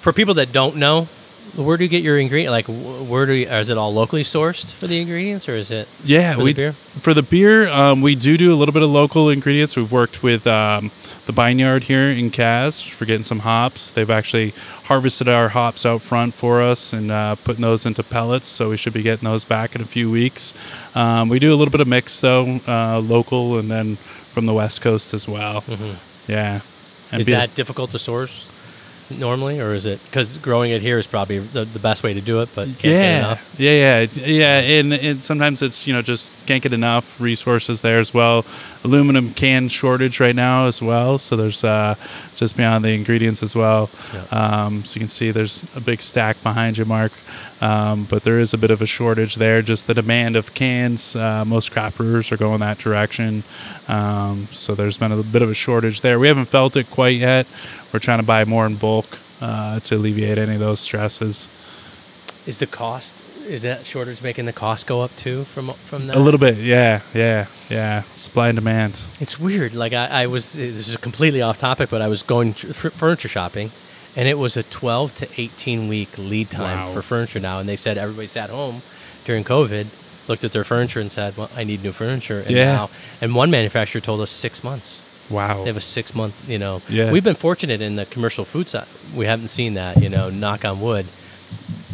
For 0.00 0.12
people 0.12 0.34
that 0.34 0.52
don't 0.52 0.76
know, 0.76 1.08
where 1.56 1.76
do 1.76 1.84
you 1.84 1.90
get 1.90 2.02
your 2.02 2.18
ingredient? 2.18 2.52
Like, 2.52 2.66
where 2.66 3.26
do 3.26 3.32
you, 3.32 3.48
is 3.48 3.70
it 3.70 3.76
all 3.78 3.92
locally 3.92 4.22
sourced 4.22 4.72
for 4.74 4.86
the 4.86 5.00
ingredients, 5.00 5.48
or 5.48 5.54
is 5.54 5.70
it? 5.70 5.88
Yeah, 6.04 6.36
we 6.36 6.52
beer? 6.52 6.74
For 7.06 7.14
the 7.14 7.22
beer, 7.22 7.68
um, 7.68 8.02
we 8.02 8.16
do 8.16 8.36
do 8.36 8.52
a 8.52 8.56
little 8.56 8.72
bit 8.72 8.82
of 8.82 8.90
local 8.90 9.30
ingredients. 9.30 9.76
We've 9.76 9.92
worked 9.92 10.24
with 10.24 10.44
um, 10.44 10.90
the 11.26 11.30
Vineyard 11.30 11.84
here 11.84 12.10
in 12.10 12.32
Caz 12.32 12.82
for 12.82 13.04
getting 13.04 13.22
some 13.22 13.38
hops. 13.38 13.92
They've 13.92 14.10
actually 14.10 14.54
harvested 14.86 15.28
our 15.28 15.50
hops 15.50 15.86
out 15.86 16.02
front 16.02 16.34
for 16.34 16.60
us 16.60 16.92
and 16.92 17.12
uh, 17.12 17.36
putting 17.36 17.62
those 17.62 17.86
into 17.86 18.02
pellets. 18.02 18.48
So 18.48 18.70
we 18.70 18.76
should 18.76 18.92
be 18.92 19.02
getting 19.02 19.24
those 19.24 19.44
back 19.44 19.76
in 19.76 19.82
a 19.82 19.84
few 19.84 20.10
weeks. 20.10 20.52
Um, 20.96 21.28
we 21.28 21.38
do 21.38 21.54
a 21.54 21.54
little 21.54 21.70
bit 21.70 21.80
of 21.80 21.86
mix 21.86 22.20
though, 22.20 22.58
uh, 22.66 22.98
local 22.98 23.56
and 23.56 23.70
then 23.70 23.98
from 24.32 24.46
the 24.46 24.52
West 24.52 24.80
Coast 24.80 25.14
as 25.14 25.28
well. 25.28 25.62
Yeah, 26.26 26.62
And 27.12 27.20
Is 27.20 27.28
that 27.28 27.54
difficult 27.54 27.92
to 27.92 28.00
source 28.00 28.50
normally, 29.10 29.60
or 29.60 29.74
is 29.74 29.86
it 29.86 30.00
because 30.04 30.36
growing 30.38 30.72
it 30.72 30.82
here 30.82 30.98
is 30.98 31.06
probably 31.06 31.38
the, 31.38 31.64
the 31.64 31.78
best 31.78 32.02
way 32.02 32.14
to 32.14 32.20
do 32.20 32.40
it, 32.40 32.48
but 32.54 32.66
can't 32.66 32.78
get 32.80 32.92
yeah, 32.92 33.18
enough? 33.18 33.54
yeah, 33.58 34.06
yeah, 34.14 34.26
yeah. 34.26 34.58
And, 34.58 34.92
and 34.92 35.24
sometimes 35.24 35.62
it's 35.62 35.86
you 35.86 35.92
know 35.92 36.02
just 36.02 36.44
can't 36.46 36.62
get 36.62 36.72
enough 36.72 37.20
resources 37.20 37.82
there 37.82 37.98
as 37.98 38.12
well. 38.12 38.44
Aluminum 38.84 39.34
can 39.34 39.68
shortage 39.68 40.20
right 40.20 40.36
now 40.36 40.66
as 40.66 40.80
well. 40.80 41.18
So 41.18 41.36
there's 41.36 41.64
uh, 41.64 41.94
just 42.36 42.56
beyond 42.56 42.84
the 42.84 42.90
ingredients 42.90 43.42
as 43.42 43.56
well. 43.56 43.90
Um, 44.30 44.84
so 44.84 44.94
you 44.96 45.00
can 45.00 45.08
see 45.08 45.30
there's 45.30 45.64
a 45.74 45.80
big 45.80 46.00
stack 46.00 46.40
behind 46.42 46.78
you, 46.78 46.84
Mark. 46.84 47.12
Um, 47.60 48.04
but 48.04 48.22
there 48.22 48.38
is 48.38 48.52
a 48.52 48.58
bit 48.58 48.70
of 48.70 48.82
a 48.82 48.86
shortage 48.86 49.36
there. 49.36 49.62
Just 49.62 49.86
the 49.86 49.94
demand 49.94 50.36
of 50.36 50.54
cans. 50.54 51.16
Uh, 51.16 51.44
most 51.44 51.72
craft 51.72 51.96
brewers 51.96 52.30
are 52.30 52.36
going 52.36 52.60
that 52.60 52.78
direction. 52.78 53.42
Um, 53.88 54.48
so 54.52 54.74
there's 54.74 54.98
been 54.98 55.12
a 55.12 55.22
bit 55.22 55.42
of 55.42 55.50
a 55.50 55.54
shortage 55.54 56.02
there. 56.02 56.18
We 56.18 56.28
haven't 56.28 56.46
felt 56.46 56.76
it 56.76 56.90
quite 56.90 57.16
yet. 57.16 57.46
We're 57.92 58.00
trying 58.00 58.18
to 58.18 58.26
buy 58.26 58.44
more 58.44 58.66
in 58.66 58.76
bulk 58.76 59.18
uh, 59.40 59.80
to 59.80 59.96
alleviate 59.96 60.38
any 60.38 60.54
of 60.54 60.60
those 60.60 60.80
stresses. 60.80 61.48
Is 62.46 62.58
the 62.58 62.66
cost? 62.66 63.22
Is 63.46 63.62
that 63.62 63.86
shortage 63.86 64.22
making 64.22 64.46
the 64.46 64.52
cost 64.52 64.86
go 64.86 65.02
up 65.02 65.14
too 65.16 65.44
from 65.44 65.72
from 65.82 66.06
that? 66.08 66.16
A 66.16 66.20
little 66.20 66.38
bit, 66.38 66.58
yeah, 66.58 67.00
yeah, 67.14 67.46
yeah. 67.70 68.02
Supply 68.14 68.48
and 68.48 68.56
demand. 68.56 69.00
It's 69.20 69.38
weird. 69.38 69.74
Like 69.74 69.92
I, 69.92 70.06
I 70.06 70.26
was. 70.26 70.54
This 70.54 70.88
is 70.88 70.96
completely 70.96 71.42
off 71.42 71.56
topic, 71.58 71.88
but 71.90 72.02
I 72.02 72.08
was 72.08 72.22
going 72.22 72.54
tr- 72.54 72.72
furniture 72.72 73.28
shopping, 73.28 73.70
and 74.16 74.28
it 74.28 74.38
was 74.38 74.56
a 74.56 74.62
12 74.64 75.14
to 75.16 75.28
18 75.40 75.88
week 75.88 76.08
lead 76.18 76.50
time 76.50 76.86
Wow. 76.86 76.92
for 76.92 77.02
furniture 77.02 77.38
now. 77.40 77.60
And 77.60 77.68
they 77.68 77.76
said 77.76 77.96
everybody 77.98 78.26
sat 78.26 78.50
home 78.50 78.82
during 79.24 79.44
COVID, 79.44 79.86
looked 80.28 80.42
at 80.44 80.52
their 80.52 80.64
furniture, 80.64 81.00
and 81.00 81.10
said, 81.12 81.36
"Well, 81.36 81.50
I 81.54 81.62
need 81.64 81.82
new 81.84 81.92
furniture." 81.92 82.40
And 82.40 82.50
Yeah. 82.50 82.72
Now, 82.72 82.90
and 83.20 83.34
one 83.34 83.50
manufacturer 83.50 84.00
told 84.00 84.20
us 84.20 84.30
six 84.30 84.64
months. 84.64 85.02
Wow. 85.30 85.60
They 85.62 85.68
have 85.70 85.76
a 85.76 85.80
six 85.80 86.14
month. 86.14 86.34
You 86.48 86.58
know. 86.58 86.82
Yeah. 86.88 87.12
We've 87.12 87.24
been 87.24 87.36
fortunate 87.36 87.80
in 87.80 87.94
the 87.96 88.06
commercial 88.06 88.44
food 88.44 88.68
side. 88.68 88.86
We 89.14 89.26
haven't 89.26 89.48
seen 89.48 89.74
that. 89.74 90.02
You 90.02 90.08
know, 90.08 90.30
knock 90.30 90.64
on 90.64 90.80
wood. 90.80 91.06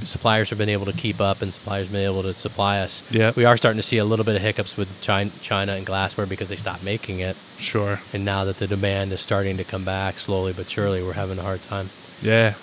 Suppliers 0.05 0.51
have 0.51 0.59
been 0.59 0.69
able 0.69 0.87
to 0.87 0.93
keep 0.93 1.21
up, 1.21 1.43
and 1.43 1.53
suppliers 1.53 1.87
have 1.87 1.93
been 1.93 2.05
able 2.05 2.23
to 2.23 2.35
supply 2.35 2.81
us. 2.81 3.03
Yeah. 3.11 3.33
We 3.35 3.45
are 3.45 3.57
starting 3.57 3.79
to 3.79 3.83
see 3.83 3.99
a 3.99 4.05
little 4.05 4.25
bit 4.25 4.37
of 4.37 4.43
hiccups 4.43 4.77
with 4.77 4.89
China, 5.01 5.31
China 5.41 5.73
and 5.75 5.87
glassware 5.87 6.27
because 6.27 6.49
they 6.49 6.57
stopped 6.57 6.83
making 6.83 7.21
it. 7.21 7.37
Sure. 7.59 8.01
And 8.13 8.25
now 8.25 8.45
that 8.45 8.59
the 8.59 8.67
demand 8.67 9.13
is 9.13 9.21
starting 9.21 9.57
to 9.57 9.65
come 9.65 9.85
back 9.85 10.19
slowly 10.19 10.53
but 10.53 10.69
surely, 10.71 11.03
we're 11.03 11.13
having 11.13 11.39
a 11.39 11.43
hard 11.43 11.63
time. 11.63 11.91
Yeah. 12.23 12.55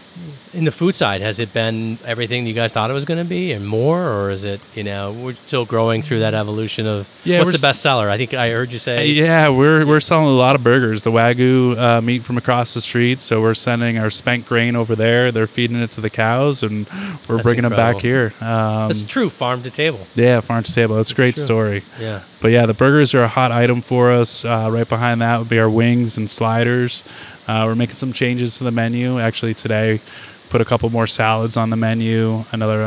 In 0.51 0.65
the 0.65 0.71
food 0.71 0.95
side, 0.95 1.21
has 1.21 1.39
it 1.39 1.53
been 1.53 1.97
everything 2.03 2.45
you 2.47 2.53
guys 2.53 2.73
thought 2.73 2.89
it 2.89 2.93
was 2.93 3.05
going 3.05 3.19
to 3.19 3.23
be 3.23 3.53
and 3.53 3.65
more, 3.65 4.01
or 4.09 4.31
is 4.31 4.43
it, 4.43 4.59
you 4.75 4.83
know, 4.83 5.13
we're 5.13 5.35
still 5.35 5.63
growing 5.63 6.01
through 6.01 6.19
that 6.19 6.33
evolution 6.33 6.87
of 6.87 7.07
Yeah, 7.23 7.39
what's 7.39 7.53
the 7.53 7.59
best 7.59 7.81
seller? 7.81 8.09
I 8.09 8.17
think 8.17 8.33
I 8.33 8.49
heard 8.49 8.73
you 8.73 8.79
say. 8.79 9.05
Yeah, 9.05 9.49
we're 9.49 9.85
we're 9.85 9.99
selling 9.99 10.25
a 10.25 10.31
lot 10.31 10.55
of 10.55 10.63
burgers. 10.63 11.03
The 11.03 11.11
wagyu 11.11 11.77
uh, 11.77 12.01
meat 12.01 12.23
from 12.23 12.37
across 12.37 12.73
the 12.73 12.81
street. 12.81 13.19
So 13.19 13.41
we're 13.41 13.53
sending 13.53 13.97
our 13.99 14.09
spent 14.09 14.45
grain 14.47 14.75
over 14.75 14.95
there. 14.95 15.31
They're 15.31 15.47
feeding 15.47 15.77
it 15.77 15.91
to 15.91 16.01
the 16.01 16.09
cows, 16.09 16.63
and 16.63 16.87
we're 17.27 17.35
That's 17.37 17.43
bringing 17.43 17.63
them 17.63 17.75
back 17.75 17.99
here. 17.99 18.33
Um, 18.41 18.89
That's 18.89 19.03
true, 19.03 19.29
farm 19.29 19.61
to 19.63 19.69
table. 19.69 20.05
yeah, 20.15 20.41
farm 20.41 20.63
to 20.63 20.73
table. 20.73 20.95
That's 20.95 21.11
a 21.11 21.15
great 21.15 21.35
true. 21.35 21.45
story. 21.45 21.83
Yeah. 21.99 22.23
But 22.41 22.49
yeah, 22.49 22.65
the 22.65 22.73
burgers 22.73 23.13
are 23.13 23.23
a 23.23 23.27
hot 23.27 23.51
item 23.51 23.81
for 23.81 24.11
us. 24.11 24.43
Uh, 24.43 24.69
right 24.71 24.89
behind 24.89 25.21
that 25.21 25.37
would 25.37 25.49
be 25.49 25.59
our 25.59 25.69
wings 25.69 26.17
and 26.17 26.29
sliders. 26.29 27.03
Uh, 27.49 27.65
we're 27.65 27.73
making 27.73 27.95
some 27.95 28.13
changes 28.13 28.59
to 28.59 28.63
the 28.63 28.69
menu. 28.69 29.19
Actually, 29.19 29.55
today, 29.55 29.99
put 30.49 30.61
a 30.61 30.65
couple 30.65 30.87
more 30.91 31.07
salads 31.07 31.57
on 31.57 31.71
the 31.71 31.75
menu. 31.75 32.45
Another 32.51 32.85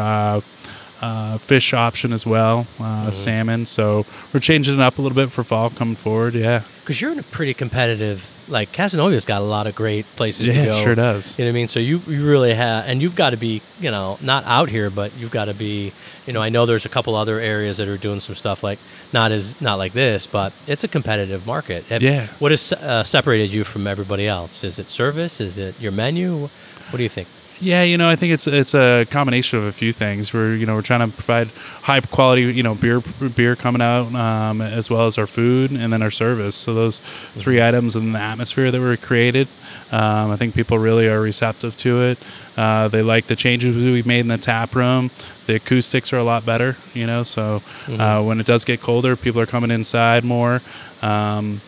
uh, 1.03 1.37
fish 1.39 1.75
option 1.75 2.13
as 2.13 2.25
well, 2.25 2.67
uh, 2.81 3.11
salmon. 3.11 3.67
So 3.67 4.07
we're 4.33 4.41
changing 4.41 4.77
it 4.77 4.81
up 4.81 4.99
a 4.99 5.03
little 5.03 5.17
bit 5.17 5.31
for 5.33 5.43
fall 5.45 5.69
coming 5.71 5.97
forward. 5.97 6.35
Yeah, 6.35 6.63
Because 6.81 7.01
you're 7.01 7.11
in 7.13 7.19
a 7.19 7.23
pretty 7.25 7.55
competitive, 7.55 8.31
like 8.49 8.71
Cazenovia's 8.73 9.25
got 9.25 9.41
a 9.43 9.45
lot 9.45 9.67
of 9.67 9.75
great 9.75 10.07
places 10.17 10.49
yeah, 10.49 10.65
to 10.65 10.71
go. 10.71 10.83
sure 10.85 10.95
does. 10.95 11.37
You 11.39 11.45
know 11.45 11.49
what 11.51 11.53
I 11.53 11.55
mean? 11.55 11.69
So 11.69 11.81
you, 11.81 11.99
you 12.07 12.25
really 12.25 12.55
have, 12.55 12.85
and 12.87 13.03
you've 13.03 13.17
got 13.17 13.31
to 13.31 13.37
be, 13.37 13.63
you 13.81 13.91
know, 13.91 14.17
not 14.21 14.45
out 14.47 14.69
here, 14.71 14.91
but 14.91 15.13
you've 15.17 15.31
got 15.33 15.47
to 15.47 15.55
be, 15.55 15.93
you 16.27 16.33
know, 16.33 16.41
I 16.41 16.51
know 16.51 16.67
there's 16.67 16.87
a 16.87 16.89
couple 16.89 17.17
other 17.17 17.41
areas 17.41 17.79
that 17.79 17.89
are 17.89 17.97
doing 17.99 18.21
some 18.21 18.37
stuff 18.37 18.63
like, 18.63 18.79
not 19.13 19.33
as, 19.33 19.61
not 19.61 19.77
like 19.79 19.93
this, 19.95 20.27
but 20.29 20.53
it's 20.69 20.85
a 20.85 20.89
competitive 20.89 21.47
market. 21.47 21.85
Have- 21.87 22.03
Yeah. 22.03 22.29
What 22.39 22.53
has 22.53 22.73
uh, 22.73 23.03
separated 23.05 23.53
you 23.53 23.65
from 23.65 23.87
everybody 23.89 24.29
else? 24.29 24.63
Is 24.63 24.79
it 24.79 24.89
service? 24.89 25.41
Is 25.41 25.59
it 25.59 25.81
your 25.81 25.93
menu? 25.93 26.49
What 26.91 26.97
do 26.97 27.03
you 27.03 27.09
think? 27.09 27.27
Yeah, 27.61 27.83
you 27.83 27.97
know, 27.97 28.09
I 28.09 28.17
think 28.17 28.33
it's 28.33 28.49
it's 28.49 28.75
a 28.75 29.07
combination 29.11 29.59
of 29.59 29.65
a 29.65 29.73
few 29.73 29.93
things. 29.93 30.33
We're 30.33 30.57
you 30.57 30.67
know 30.67 30.75
we're 30.75 30.83
trying 30.83 31.09
to 31.09 31.15
provide 31.17 31.49
high 31.83 32.01
quality 32.01 32.43
you 32.43 32.63
know 32.63 32.75
beer 32.75 33.01
beer 33.01 33.55
coming 33.55 33.81
out 33.81 34.13
um, 34.15 34.61
as 34.61 34.91
well 34.91 35.07
as 35.07 35.17
our 35.17 35.29
food 35.29 35.71
and 35.71 35.93
then 35.93 36.03
our 36.03 36.11
service. 36.11 36.57
So 36.57 36.75
those 36.75 37.01
three 37.37 37.63
items 37.63 37.95
and 37.95 38.15
the 38.15 38.19
atmosphere 38.19 38.73
that 38.73 38.81
were 38.81 38.97
created, 38.97 39.47
um, 39.93 40.31
I 40.33 40.37
think 40.37 40.55
people 40.55 40.79
really 40.79 41.07
are 41.07 41.21
receptive 41.21 41.77
to 41.77 42.03
it. 42.03 42.19
Uh, 42.57 42.89
they 42.89 43.03
like 43.03 43.29
the 43.29 43.37
changes 43.37 43.77
we've 43.77 44.07
made 44.07 44.21
in 44.21 44.29
the 44.29 44.39
tap 44.39 44.75
room. 44.75 45.11
The 45.47 45.55
acoustics 45.57 46.13
are 46.13 46.19
a 46.19 46.25
lot 46.25 46.45
better, 46.45 46.77
you 46.95 47.07
know. 47.07 47.23
So 47.23 47.63
uh, 47.89 48.23
when 48.25 48.41
it 48.41 48.47
does 48.47 48.65
get 48.65 48.81
colder, 48.81 49.15
people 49.15 49.41
are 49.41 49.47
coming 49.47 49.71
inside 49.71 50.25
more. 50.25 50.63
Um, 51.01 51.61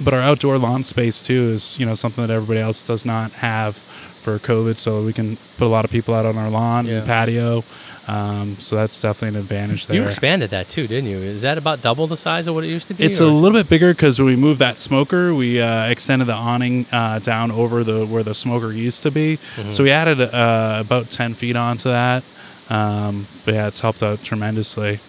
but 0.00 0.14
our 0.14 0.20
outdoor 0.20 0.58
lawn 0.58 0.82
space 0.82 1.22
too 1.22 1.50
is 1.50 1.78
you 1.78 1.86
know 1.86 1.94
something 1.94 2.24
that 2.26 2.32
everybody 2.32 2.60
else 2.60 2.82
does 2.82 3.04
not 3.04 3.32
have 3.32 3.80
for 4.24 4.38
COVID. 4.38 4.78
So 4.78 5.02
we 5.04 5.12
can 5.12 5.36
put 5.58 5.66
a 5.66 5.68
lot 5.68 5.84
of 5.84 5.90
people 5.90 6.14
out 6.14 6.26
on 6.26 6.36
our 6.36 6.50
lawn 6.50 6.86
Yeah. 6.86 6.94
and 6.98 7.06
patio. 7.06 7.62
Um, 8.06 8.56
so 8.60 8.76
that's 8.76 9.00
definitely 9.00 9.38
an 9.38 9.42
advantage 9.44 9.86
there. 9.86 9.96
You 9.96 10.04
expanded 10.04 10.50
that 10.50 10.68
too, 10.68 10.86
didn't 10.86 11.08
you? 11.08 11.18
Is 11.18 11.40
that 11.42 11.56
about 11.56 11.80
double 11.80 12.06
the 12.06 12.16
size 12.18 12.46
of 12.46 12.54
what 12.54 12.64
it 12.64 12.68
used 12.68 12.88
to 12.88 12.94
be? 12.94 13.04
It's 13.04 13.20
a 13.20 13.26
little 13.26 13.58
bit 13.58 13.68
bigger 13.68 13.94
because 13.94 14.18
when 14.18 14.26
we 14.26 14.36
moved 14.36 14.58
that 14.60 14.76
smoker, 14.78 15.32
we 15.34 15.60
uh, 15.60 15.86
extended 15.86 16.26
the 16.26 16.34
awning 16.34 16.84
uh, 16.92 17.18
down 17.20 17.50
over 17.50 17.82
the 17.82 18.04
where 18.04 18.22
the 18.22 18.34
smoker 18.34 18.72
used 18.72 19.02
to 19.04 19.10
be. 19.10 19.38
Mm-hmm. 19.56 19.70
So 19.70 19.84
we 19.84 19.90
added 19.90 20.20
uh, 20.20 20.76
about 20.80 21.10
ten 21.10 21.32
feet 21.34 21.56
onto 21.56 21.88
that. 21.88 22.24
Um, 22.68 23.26
but 23.46 23.54
yeah, 23.54 23.68
it's 23.68 23.80
helped 23.80 24.02
out 24.02 24.22
tremendously. 24.22 25.00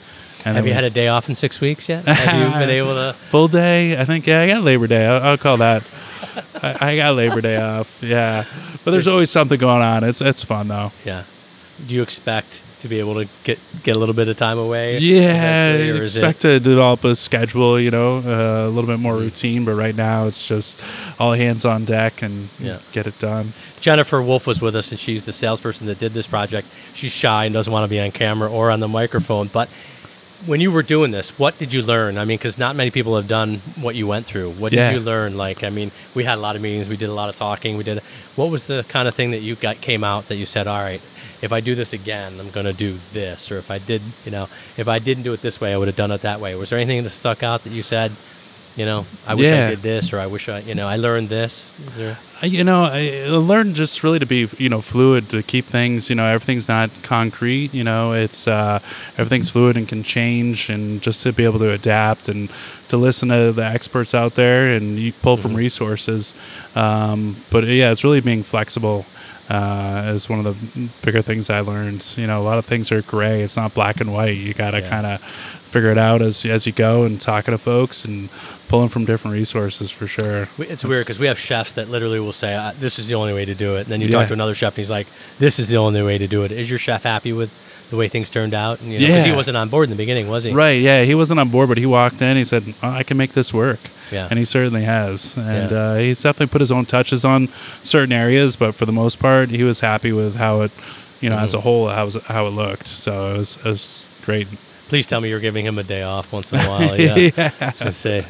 And 0.46 0.56
Have 0.56 0.66
you 0.66 0.72
we- 0.72 0.75
had 0.75 0.84
a 0.84 0.90
day 0.92 1.08
off 1.08 1.28
in 1.28 1.36
six 1.36 1.60
weeks 1.60 1.90
yet? 1.90 2.08
Have 2.08 2.54
you 2.54 2.60
been 2.60 2.70
able 2.82 2.94
to? 2.94 3.16
full 3.30 3.48
day? 3.48 4.00
I 4.00 4.06
think 4.06 4.28
yeah, 4.28 4.42
I 4.42 4.48
got 4.48 4.62
Labor 4.64 4.88
Day. 4.88 5.06
I'll, 5.06 5.24
I'll 5.24 5.38
call 5.38 5.58
that. 5.58 5.84
I, 6.62 6.92
I 6.92 6.96
got 6.96 7.16
Labor 7.16 7.42
Day 7.42 7.58
off. 7.58 7.98
Yeah, 8.02 8.46
but 8.84 8.92
there's 8.92 9.08
always 9.08 9.32
something 9.32 9.58
going 9.60 9.82
on. 9.82 10.04
It's 10.04 10.22
it's 10.22 10.44
fun 10.44 10.68
though. 10.68 10.92
Yeah. 11.04 11.24
Do 11.88 11.94
you 11.96 12.02
expect 12.04 12.62
to 12.80 12.88
be 12.88 13.00
able 13.00 13.16
to 13.16 13.28
get 13.44 13.58
get 13.84 13.96
a 13.96 14.00
little 14.00 14.14
bit 14.14 14.28
of 14.30 14.38
time 14.38 14.58
away? 14.60 15.00
Yeah, 15.00 15.74
is 15.74 16.16
it- 16.16 16.22
expect 16.22 16.42
to 16.42 16.60
develop 16.60 17.04
a 17.04 17.16
schedule, 17.16 17.80
you 17.80 17.90
know, 17.90 18.18
uh, 18.20 18.68
a 18.68 18.70
little 18.70 18.88
bit 18.88 19.00
more 19.00 19.16
routine. 19.16 19.66
But 19.66 19.74
right 19.74 19.96
now, 19.96 20.28
it's 20.28 20.46
just 20.48 20.80
all 21.20 21.34
hands 21.34 21.66
on 21.66 21.86
deck 21.86 22.22
and 22.22 22.50
Yeah. 22.60 22.78
get 22.92 23.08
it 23.08 23.18
done. 23.20 23.54
Jennifer 23.82 24.22
Wolf 24.22 24.46
was 24.48 24.62
with 24.62 24.75
us, 24.75 24.92
and 24.92 25.00
she's 25.00 25.24
the 25.25 25.34
salesperson 25.34 25.88
that 25.88 25.98
did 26.00 26.14
this 26.14 26.28
project. 26.28 26.68
She's 26.94 27.12
shy 27.12 27.46
and 27.46 27.54
doesn't 27.54 27.72
want 27.74 27.84
to 27.84 27.90
be 27.90 28.00
on 28.00 28.12
camera 28.12 28.50
or 28.50 28.70
on 28.72 28.80
the 28.80 28.88
microphone. 28.88 29.48
But 29.52 29.70
when 30.46 30.62
you 30.62 30.72
were 30.72 30.84
doing 30.84 31.12
this, 31.12 31.38
what 31.40 31.58
did 31.58 31.74
you 31.74 31.82
learn? 31.82 32.18
I 32.18 32.25
mean, 32.25 32.38
because 32.38 32.58
not 32.58 32.75
many 32.75 32.92
people 32.92 33.16
have 33.16 33.28
done 33.28 33.62
what 33.80 33.96
you 33.96 34.08
went 34.08 34.25
through. 34.25 34.52
What 34.52 34.72
Yeah. 34.74 34.86
did 34.86 34.94
you 34.94 35.00
learn? 35.00 35.38
Like, 35.38 35.64
I 35.64 35.70
mean, 35.70 35.92
we 36.14 36.24
had 36.24 36.38
a 36.38 36.42
lot 36.42 36.56
of 36.56 36.62
meetings, 36.62 36.88
we 36.88 36.98
did 36.98 37.10
a 37.10 37.14
lot 37.14 37.30
of 37.30 37.36
talking, 37.36 37.78
we 37.78 37.84
did. 37.84 38.02
What 38.36 38.50
was 38.50 38.66
the 38.68 38.86
kind 38.88 39.08
of 39.08 39.16
thing 39.16 39.32
that 39.32 39.42
you 39.42 39.56
got 39.56 39.82
came 39.82 40.04
out 40.04 40.28
that 40.28 40.36
you 40.36 40.46
said, 40.46 40.68
all 40.68 40.80
right, 40.82 41.02
if 41.42 41.52
I 41.52 41.60
do 41.60 41.75
this 41.75 41.94
again, 41.94 42.40
I'm 42.40 42.50
going 42.52 42.66
to 42.66 42.74
do 42.74 43.00
this, 43.14 43.52
or 43.52 43.58
if 43.58 43.70
I 43.72 43.78
did, 43.78 44.02
you 44.24 44.32
know, 44.32 44.48
if 44.78 44.88
I 44.88 45.00
didn't 45.00 45.24
do 45.24 45.34
it 45.34 45.42
this 45.42 45.60
way, 45.60 45.74
I 45.74 45.78
would 45.78 45.88
have 45.88 45.98
done 45.98 46.12
it 46.12 46.22
that 46.22 46.40
way. 46.40 46.56
Was 46.56 46.70
there 46.70 46.80
anything 46.80 47.04
that 47.04 47.10
stuck 47.12 47.44
out 47.44 47.64
that 47.64 47.74
you 47.74 47.82
said? 47.84 48.12
You 48.75 48.86
know, 48.86 49.05
I 49.25 49.36
wish 49.36 49.50
I 49.51 49.67
did 49.67 49.82
this, 49.82 50.12
or 50.12 50.20
I 50.20 50.27
wish 50.27 50.50
I, 50.50 50.60
you 50.60 50.75
know, 50.75 50.86
I 50.86 50.98
learned 50.98 51.29
this. 51.29 51.65
Is 51.91 51.96
there? 51.96 52.17
I- 52.41 52.48
You 52.48 52.63
know, 52.65 52.84
I 52.84 53.25
learned 53.29 53.75
just 53.75 54.03
really 54.03 54.20
to 54.20 54.25
be, 54.25 54.50
you 54.58 54.67
know, 54.67 54.82
fluid 54.82 55.29
to 55.29 55.41
keep 55.44 55.65
things. 55.65 56.10
You 56.10 56.17
know, 56.17 56.25
everything's 56.25 56.67
not 56.67 56.89
concrete. 57.01 57.74
You 57.74 57.86
know, 57.86 58.12
it's 58.12 58.50
uh, 58.50 58.79
everything's 59.17 59.50
fluid 59.50 59.77
and 59.77 59.88
can 59.88 60.03
change, 60.03 60.70
and 60.70 61.01
just 61.01 61.24
to 61.24 61.32
be 61.32 61.46
able 61.46 61.60
to 61.60 61.72
adapt 61.72 62.27
and 62.27 62.50
to 62.89 62.98
listen 62.98 63.29
to 63.29 63.53
the 63.53 63.63
experts 63.63 64.13
out 64.13 64.36
there 64.36 64.67
and 64.75 65.00
you 65.00 65.13
pull 65.13 65.38
from 65.38 65.53
resources. 65.55 66.34
Um, 66.75 67.38
but 67.50 67.63
yeah, 67.67 67.91
it's 67.91 68.03
really 68.03 68.20
being 68.20 68.44
flexible. 68.44 69.05
Uh, 69.50 70.12
is 70.15 70.27
one 70.27 70.44
of 70.44 70.74
the 70.74 70.89
bigger 71.03 71.22
things 71.22 71.51
I 71.51 71.60
learned. 71.60 72.03
You 72.17 72.25
know, 72.25 72.41
a 72.41 72.44
lot 72.44 72.58
of 72.58 72.65
things 72.65 72.91
are 72.91 73.03
gray. 73.03 73.44
It's 73.44 73.55
not 73.55 73.75
black 73.75 74.01
and 74.01 74.12
white. 74.12 74.36
You 74.38 74.55
got 74.55 74.72
to 74.72 74.82
Yeah. 74.82 74.89
kind 74.89 75.05
of 75.05 75.22
figure 75.75 75.91
it 75.91 75.98
out 75.98 76.22
as 76.22 76.46
as 76.46 76.65
you 76.65 76.72
go 76.72 77.03
and 77.03 77.20
talking 77.20 77.51
to 77.51 77.58
folks 77.58 78.05
and 78.05 78.29
pulling 78.70 78.88
from 78.88 79.03
different 79.03 79.34
resources 79.36 79.91
for 79.91 80.08
sure. 80.08 80.48
We- 80.58 80.67
It's 80.67 80.86
weird 80.86 81.03
because 81.05 81.20
we 81.20 81.27
have 81.27 81.38
chefs 81.38 81.74
that 81.74 81.89
literally 81.89 82.20
will 82.22 82.32
say, 82.32 82.53
uh, 82.55 82.72
"This 82.79 82.98
is 82.98 83.08
the 83.08 83.15
only 83.15 83.34
way 83.34 83.44
to 83.44 83.53
do 83.53 83.75
it." 83.75 83.82
And 83.82 83.88
then 83.91 84.00
you 84.01 84.08
Yeah. 84.08 84.20
talk 84.20 84.27
to 84.29 84.34
another 84.34 84.53
chef, 84.55 84.72
and 84.74 84.77
he's 84.77 84.89
like, 84.89 85.08
"This 85.38 85.60
is 85.60 85.67
the 85.70 85.77
only 85.77 86.01
way 86.01 86.17
to 86.17 86.27
do 86.27 86.44
it." 86.46 86.51
Is 86.53 86.70
your 86.70 86.79
chef 86.79 87.03
happy 87.03 87.34
with 87.34 87.50
the 87.91 87.98
way 87.98 88.08
things 88.08 88.29
turned 88.29 88.53
out? 88.53 88.79
And, 88.79 88.91
you 88.94 89.00
know, 89.00 89.13
'cause 89.13 89.25
he 89.25 89.32
wasn't 89.34 89.58
on 89.58 89.67
board 89.70 89.84
in 89.86 89.89
the 89.89 89.96
beginning, 89.98 90.27
was 90.29 90.46
he? 90.46 90.51
Right. 90.51 90.79
Yeah. 90.82 91.03
He 91.03 91.13
wasn't 91.13 91.39
on 91.41 91.50
board, 91.50 91.67
but 91.67 91.77
he 91.77 91.86
walked 91.86 92.22
in. 92.22 92.38
He 92.38 92.46
said, 92.46 92.63
oh, 92.82 92.89
"I 92.89 93.03
can 93.03 93.17
make 93.17 93.34
this 93.34 93.53
work." 93.53 93.82
Yeah. 94.12 94.27
And 94.29 94.39
he 94.39 94.46
certainly 94.46 94.84
has. 94.86 95.36
And 95.38 95.72
Yeah. 95.72 95.77
uh, 95.77 95.96
he's 95.98 96.22
definitely 96.22 96.51
put 96.53 96.62
his 96.62 96.72
own 96.72 96.86
touches 96.86 97.25
on 97.25 97.50
certain 97.84 98.13
areas, 98.13 98.55
but 98.55 98.74
for 98.75 98.86
the 98.86 98.91
most 99.03 99.20
part, 99.20 99.50
he 99.50 99.63
was 99.63 99.82
happy 99.82 100.12
with 100.13 100.36
how 100.38 100.62
it, 100.62 100.72
you 101.22 101.29
know, 101.29 101.38
as 101.38 101.50
Mm-hmm. 101.50 101.58
a 101.60 101.62
whole, 101.62 101.89
how, 101.89 102.05
was, 102.05 102.17
how 102.27 102.48
it 102.48 102.51
looked. 102.51 102.88
So 102.88 103.36
it 103.36 103.38
was, 103.39 103.58
it 103.65 103.70
was 103.70 104.00
great. 104.25 104.48
Please 104.88 105.08
tell 105.08 105.20
me 105.22 105.30
you're 105.30 105.39
giving 105.39 105.65
him 105.65 105.77
a 105.80 105.84
day 105.84 106.04
off 106.04 106.32
once 106.32 106.51
in 106.51 106.60
a 106.60 106.68
while. 106.70 107.00
Yeah. 107.00 107.51
I 107.60 107.65
was 107.65 107.80
gonna 107.80 107.92
say, 107.92 108.25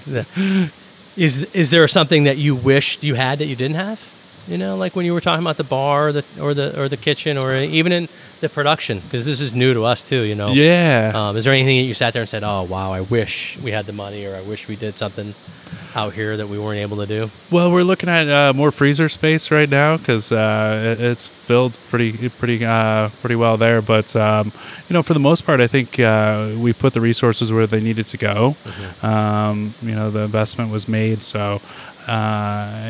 is 1.17 1.43
is 1.53 1.69
there 1.69 1.87
something 1.87 2.23
that 2.23 2.37
you 2.37 2.55
wished 2.55 3.03
you 3.03 3.15
had 3.15 3.39
that 3.39 3.45
you 3.45 3.55
didn't 3.55 3.75
have? 3.75 4.01
You 4.47 4.57
know, 4.59 4.75
like 4.77 4.95
when 4.95 5.05
you 5.05 5.13
were 5.13 5.21
talking 5.21 5.43
about 5.43 5.57
the 5.57 5.63
bar, 5.63 6.09
or 6.09 6.11
the 6.11 6.23
or 6.39 6.53
the 6.53 6.79
or 6.79 6.87
the 6.87 6.97
kitchen, 6.97 7.37
or 7.37 7.55
even 7.55 7.91
in 7.91 8.07
the 8.41 8.49
production, 8.49 8.99
because 8.99 9.25
this 9.25 9.41
is 9.41 9.55
new 9.55 9.73
to 9.73 9.83
us 9.85 10.03
too. 10.03 10.21
You 10.21 10.35
know. 10.35 10.51
Yeah. 10.53 11.11
Um, 11.15 11.35
is 11.37 11.45
there 11.45 11.53
anything 11.53 11.77
that 11.77 11.83
you 11.87 11.93
sat 11.95 12.13
there 12.13 12.21
and 12.21 12.29
said, 12.29 12.43
"Oh, 12.43 12.63
wow, 12.63 12.91
I 12.93 13.01
wish 13.01 13.57
we 13.63 13.71
had 13.71 13.85
the 13.87 13.93
money," 13.93 14.23
or 14.25 14.35
"I 14.35 14.41
wish 14.41 14.67
we 14.67 14.75
did 14.75 14.97
something 14.97 15.33
out 15.95 16.13
here 16.13 16.35
that 16.37 16.47
we 16.47 16.59
weren't 16.59 16.79
able 16.79 16.97
to 16.97 17.07
do"? 17.07 17.31
Well, 17.49 17.71
we're 17.71 17.83
looking 17.83 18.07
at 18.09 18.29
uh, 18.29 18.53
more 18.53 18.71
freezer 18.71 19.09
space 19.09 19.49
right 19.49 19.69
now 19.69 19.97
because 19.97 20.31
uh, 20.31 20.95
it- 20.99 21.03
it's 21.03 21.27
filled 21.27 21.75
pretty 21.89 22.29
pretty 22.29 22.63
uh, 22.63 23.09
pretty 23.21 23.35
well 23.35 23.57
there. 23.57 23.81
But 23.81 24.15
um, 24.15 24.51
you 24.89 24.93
know, 24.93 25.01
for 25.01 25.15
the 25.15 25.19
most 25.19 25.43
part, 25.43 25.59
I 25.59 25.65
think 25.67 25.99
uh, 25.99 26.51
we 26.55 26.71
put 26.71 26.93
the 26.93 27.01
resources 27.01 27.51
where 27.51 27.65
they 27.65 27.79
needed 27.81 28.05
to 28.07 28.17
go. 28.17 28.55
Um, 29.01 29.73
you 29.81 29.95
know, 29.95 30.11
the 30.11 30.19
investment 30.19 30.69
was 30.71 30.87
made, 30.87 31.23
so. 31.23 31.61
Uh, 32.07 32.11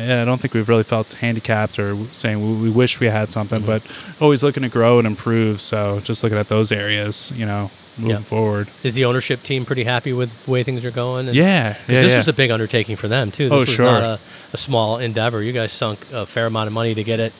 yeah, 0.08 0.18
I 0.22 0.24
don't 0.24 0.40
think 0.40 0.52
we've 0.54 0.68
really 0.68 0.82
felt 0.82 1.14
handicapped 1.14 1.78
or 1.78 1.96
saying 2.12 2.40
we, 2.60 2.64
we 2.68 2.70
wish 2.70 3.00
we 3.00 3.06
had 3.06 3.28
something, 3.30 3.64
but 3.64 3.82
always 4.20 4.42
looking 4.42 4.62
to 4.62 4.68
grow 4.68 4.98
and 4.98 5.06
improve. 5.06 5.60
So 5.60 6.00
just 6.00 6.22
looking 6.22 6.38
at 6.38 6.48
those 6.48 6.70
areas, 6.70 7.32
you 7.34 7.46
know, 7.46 7.70
moving 7.96 8.16
Yeah. 8.18 8.22
forward. 8.22 8.68
Is 8.82 8.92
the 8.94 9.06
ownership 9.06 9.42
team 9.42 9.64
pretty 9.64 9.84
happy 9.84 10.12
with 10.12 10.30
the 10.44 10.50
way 10.50 10.62
things 10.62 10.84
are 10.84 10.90
going? 10.90 11.28
And- 11.28 11.36
Yeah, 11.36 11.76
yeah, 11.88 12.02
this 12.02 12.10
yeah. 12.10 12.18
was 12.18 12.28
a 12.28 12.32
big 12.34 12.50
undertaking 12.50 12.96
for 12.96 13.08
them 13.08 13.30
too. 13.30 13.48
This 13.48 13.56
Oh, 13.56 13.60
was 13.60 13.68
sure. 13.70 13.86
not 13.86 14.02
a, 14.02 14.18
a 14.52 14.58
small 14.58 14.98
endeavor. 14.98 15.42
You 15.42 15.52
guys 15.52 15.72
sunk 15.72 16.00
a 16.12 16.26
fair 16.26 16.44
amount 16.46 16.66
of 16.66 16.74
money 16.74 16.94
to 16.94 17.02
get 17.02 17.18
it 17.20 17.32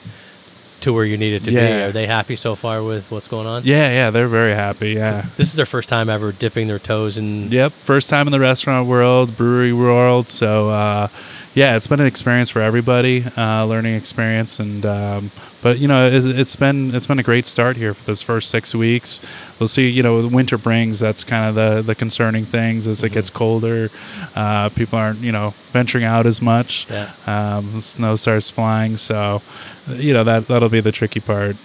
to 0.80 0.92
where 0.94 1.04
you 1.04 1.16
need 1.18 1.34
it 1.34 1.44
to 1.44 1.50
be. 1.50 1.58
Are 1.58 1.90
they 1.92 2.06
happy 2.06 2.36
so 2.36 2.54
far 2.54 2.82
with 2.82 3.10
what's 3.10 3.28
going 3.28 3.46
on? 3.46 3.64
yeah, 3.64 3.90
yeah, 3.90 4.10
they're 4.10 4.28
very 4.28 4.54
happy. 4.54 4.92
Yeah. 4.92 5.26
This 5.36 5.48
is 5.48 5.54
their 5.54 5.66
first 5.66 5.88
time 5.90 6.08
ever 6.08 6.32
dipping 6.32 6.68
their 6.68 6.78
toes 6.78 7.18
in. 7.18 7.50
Yep, 7.50 7.72
first 7.84 8.08
time 8.08 8.26
in 8.28 8.32
the 8.32 8.40
restaurant 8.40 8.86
world, 8.88 9.36
brewery 9.36 9.72
world. 9.74 10.28
So 10.28 10.70
uh, 10.70 11.08
yeah, 11.56 11.74
it's 11.74 11.86
been 11.86 12.00
an 12.00 12.06
experience 12.06 12.50
for 12.50 12.60
everybody, 12.60 13.24
uh, 13.34 13.64
learning 13.64 13.94
experience, 13.94 14.60
and 14.60 14.84
um, 14.84 15.30
but 15.62 15.78
you 15.78 15.88
know 15.88 16.06
it's, 16.06 16.26
it's 16.26 16.54
been 16.54 16.94
it's 16.94 17.06
been 17.06 17.18
a 17.18 17.22
great 17.22 17.46
start 17.46 17.78
here 17.78 17.94
for 17.94 18.04
this 18.04 18.20
first 18.20 18.50
six 18.50 18.74
weeks. 18.74 19.22
We'll 19.58 19.66
see. 19.66 19.88
You 19.88 20.02
know, 20.02 20.26
winter 20.28 20.58
brings 20.58 20.98
that's 20.98 21.24
kind 21.24 21.48
of 21.48 21.54
the 21.54 21.80
the 21.80 21.94
concerning 21.94 22.44
things 22.44 22.86
as 22.86 23.02
it 23.02 23.08
gets 23.08 23.30
colder. 23.30 23.90
Uh, 24.34 24.68
people 24.68 24.98
aren't 24.98 25.20
you 25.20 25.32
know 25.32 25.54
venturing 25.72 26.04
out 26.04 26.26
as 26.26 26.42
much. 26.42 26.86
Yeah. 26.90 27.10
Um, 27.26 27.80
snow 27.80 28.16
starts 28.16 28.50
flying, 28.50 28.98
so 28.98 29.40
you 29.88 30.12
know 30.12 30.24
that 30.24 30.48
that'll 30.48 30.68
be 30.68 30.80
the 30.80 30.92
tricky 30.92 31.20
part. 31.20 31.56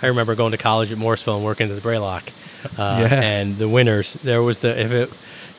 I 0.00 0.06
remember 0.06 0.36
going 0.36 0.52
to 0.52 0.58
college 0.58 0.92
at 0.92 0.98
Morrisville 0.98 1.36
and 1.36 1.44
working 1.44 1.68
at 1.68 1.74
the 1.74 1.80
Brae 1.80 1.98
Loch. 1.98 2.30
Uh, 2.78 2.98
Yeah. 3.10 3.20
And 3.20 3.58
the 3.58 3.68
winters, 3.68 4.14
there 4.22 4.42
was 4.42 4.60
the 4.60 4.78
if 4.80 4.92
it, 4.92 5.10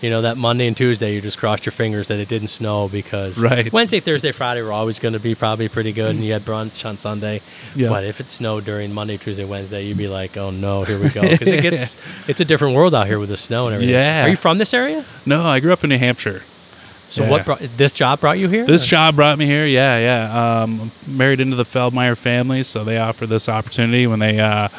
you 0.02 0.10
know, 0.10 0.24
that 0.24 0.36
Monday 0.36 0.68
and 0.68 0.76
Tuesday, 0.76 1.14
you 1.14 1.22
just 1.22 1.38
crossed 1.38 1.66
your 1.66 1.72
fingers 1.72 2.08
that 2.08 2.20
it 2.20 2.28
didn't 2.28 2.48
snow 2.48 2.90
because 2.90 3.38
Right. 3.42 3.72
Wednesday, 3.72 4.00
Thursday, 4.00 4.32
Friday 4.32 4.62
were 4.64 4.74
always 4.74 4.98
going 5.00 5.14
to 5.14 5.20
be 5.20 5.36
probably 5.36 5.70
pretty 5.70 5.92
good, 5.92 6.16
and 6.16 6.24
you 6.24 6.34
had 6.34 6.44
brunch 6.44 6.86
on 6.86 6.98
Sunday. 6.98 7.42
Yeah. 7.76 7.90
But 7.90 8.04
if 8.06 8.20
it 8.20 8.32
snowed 8.32 8.66
during 8.66 8.94
Monday, 8.94 9.18
Tuesday, 9.18 9.46
Wednesday, 9.46 9.86
you'd 9.86 9.98
be 9.98 10.08
like, 10.08 10.36
oh 10.38 10.50
no, 10.50 10.84
here 10.84 11.00
we 11.00 11.10
go, 11.10 11.22
because 11.30 11.48
it 11.50 11.62
gets 11.62 11.96
it's 12.28 12.42
a 12.42 12.46
different 12.46 12.76
world 12.76 12.96
out 12.96 13.06
here 13.08 13.20
with 13.20 13.30
the 13.30 13.38
snow 13.38 13.68
and 13.68 13.76
everything. 13.76 13.94
Yeah. 13.94 14.26
Are 14.26 14.30
you 14.30 14.36
from 14.36 14.58
this 14.58 14.74
area? 14.74 15.06
No, 15.26 15.46
I 15.46 15.60
grew 15.60 15.72
up 15.72 15.84
in 15.84 15.90
New 15.92 15.98
Hampshire. 16.00 16.42
So 17.12 17.24
Yeah. 17.24 17.30
what 17.30 17.46
brought 17.46 17.62
this 17.78 17.92
job 17.94 18.22
brought 18.22 18.40
you 18.40 18.48
here? 18.48 18.66
This 18.66 18.86
Or- 18.86 18.90
job 18.90 19.16
brought 19.18 19.38
me 19.38 19.46
here. 19.46 19.66
Yeah, 19.68 20.00
yeah. 20.00 20.62
Um, 20.64 20.92
married 21.06 21.42
into 21.42 21.58
the 21.58 21.66
Feldmeyer 21.66 22.18
family, 22.18 22.64
so 22.64 22.84
they 22.86 22.98
offered 22.98 23.28
this 23.30 23.50
opportunity 23.50 24.08
when 24.08 24.20
they 24.20 24.40
uh, 24.40 24.70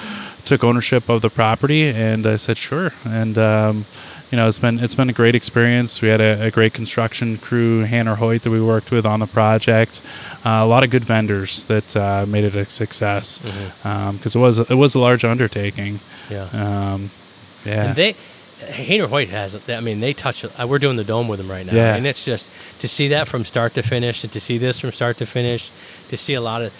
took 0.47 0.65
ownership 0.65 1.09
of 1.11 1.21
the 1.21 1.29
property, 1.31 1.89
and 1.89 2.27
I 2.27 2.37
said 2.37 2.57
sure. 2.59 2.93
And 3.05 3.37
um, 3.37 3.85
you 4.33 4.37
know, 4.37 4.49
it's 4.49 4.59
been 4.59 4.79
it's 4.81 4.95
been 4.95 5.11
a 5.11 5.13
great 5.13 5.35
experience. 5.35 6.01
We 6.01 6.09
had 6.09 6.21
a, 6.23 6.45
a 6.45 6.51
great 6.51 6.73
construction 6.73 7.37
crew, 7.37 7.85
Hayner 7.87 8.17
Hoyt, 8.17 8.43
that 8.43 8.51
we 8.51 8.63
worked 8.63 8.91
with 8.91 9.05
on 9.07 9.21
the 9.21 9.27
project. 9.27 10.01
Uh, 10.45 10.49
a 10.63 10.67
lot 10.67 10.83
of 10.83 10.91
good 10.91 11.05
vendors 11.05 11.67
that 11.67 11.95
uh, 11.97 12.25
made 12.27 12.45
it 12.45 12.57
a 12.57 12.65
success 12.69 13.39
because 13.83 14.35
it 14.35 14.39
was 14.39 14.59
it 14.59 14.75
was 14.75 14.95
a 14.95 14.99
large 14.99 15.25
undertaking. 15.25 16.01
Yeah. 16.31 16.45
Um, 16.53 17.11
yeah. 17.67 17.85
And 17.89 17.97
they, 17.97 18.17
Hayner 18.61 19.07
Hoyt 19.09 19.29
has. 19.29 19.55
it. 19.55 19.69
I 19.69 19.81
mean, 19.81 20.01
they 20.01 20.15
touch. 20.15 20.45
Uh, 20.45 20.67
we're 20.67 20.79
doing 20.79 20.97
the 20.97 21.05
dome 21.05 21.29
with 21.29 21.39
them 21.39 21.51
right 21.51 21.67
now, 21.67 21.75
Yeah. 21.75 21.95
and 21.95 22.07
it's 22.07 22.25
just 22.25 22.51
to 22.79 22.89
see 22.89 23.09
that 23.09 23.29
from 23.29 23.45
start 23.45 23.75
to 23.75 23.83
finish, 23.83 24.25
and 24.25 24.33
to 24.33 24.41
see 24.41 24.57
this 24.57 24.79
from 24.79 24.93
start 24.93 25.19
to 25.19 25.27
finish, 25.27 25.71
to 26.09 26.17
see 26.17 26.35
a 26.35 26.41
lot 26.41 26.63
of. 26.63 26.73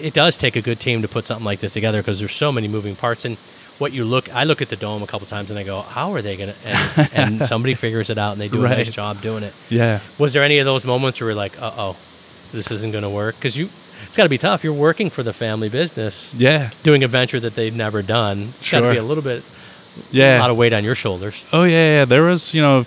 It 0.00 0.14
does 0.14 0.38
take 0.38 0.54
a 0.56 0.62
good 0.62 0.78
team 0.80 1.02
to 1.02 1.08
put 1.08 1.26
something 1.26 1.44
like 1.44 1.58
this 1.60 1.72
together 1.74 2.00
because 2.00 2.20
there's 2.20 2.32
so 2.32 2.52
many 2.52 2.68
moving 2.68 2.94
parts. 2.96 3.24
And 3.24 3.36
what 3.80 3.92
you 3.92 4.04
look, 4.04 4.32
I 4.32 4.44
look 4.44 4.62
at 4.62 4.68
the 4.68 4.76
dome 4.76 5.02
a 5.02 5.06
couple 5.06 5.26
times 5.26 5.50
and 5.50 5.58
I 5.58 5.64
go, 5.64 5.80
"How 5.82 6.12
are 6.14 6.22
they 6.22 6.36
gonna?" 6.36 6.54
And, 6.64 7.10
and 7.40 7.46
somebody 7.46 7.74
figures 7.74 8.10
it 8.10 8.18
out 8.18 8.32
and 8.32 8.40
they 8.40 8.48
do 8.48 8.64
a 8.64 8.68
nice 8.68 8.88
job 8.90 9.20
doing 9.22 9.42
it. 9.42 9.54
yeah. 9.68 10.00
Was 10.18 10.32
there 10.34 10.44
any 10.44 10.58
of 10.58 10.64
those 10.66 10.84
moments 10.86 11.20
where 11.20 11.30
you're 11.30 11.34
like, 11.36 11.60
"Uh 11.60 11.72
oh, 11.76 11.96
this 12.52 12.70
isn't 12.70 12.92
gonna 12.92 13.10
work"? 13.10 13.34
Because 13.36 13.56
you, 13.56 13.68
it's 14.06 14.16
got 14.16 14.22
to 14.24 14.28
be 14.28 14.38
tough. 14.38 14.62
You're 14.64 14.72
working 14.72 15.10
for 15.10 15.22
the 15.22 15.32
family 15.32 15.68
business, 15.68 16.32
Yeah. 16.36 16.70
doing 16.82 17.02
a 17.04 17.08
venture 17.08 17.40
that 17.40 17.54
they've 17.54 17.74
never 17.74 18.00
done. 18.02 18.54
It's 18.58 18.70
got 18.70 18.80
to 18.80 18.90
be 18.90 18.96
a 18.96 19.02
little 19.02 19.22
bit, 19.22 19.42
Yeah. 20.10 20.38
a 20.38 20.40
lot 20.40 20.50
of 20.50 20.56
weight 20.56 20.72
on 20.72 20.84
your 20.84 20.94
shoulders. 20.94 21.44
Oh 21.52 21.64
yeah, 21.64 21.98
yeah. 21.98 22.04
There 22.06 22.22
was 22.22 22.54
you 22.54 22.62
know 22.62 22.86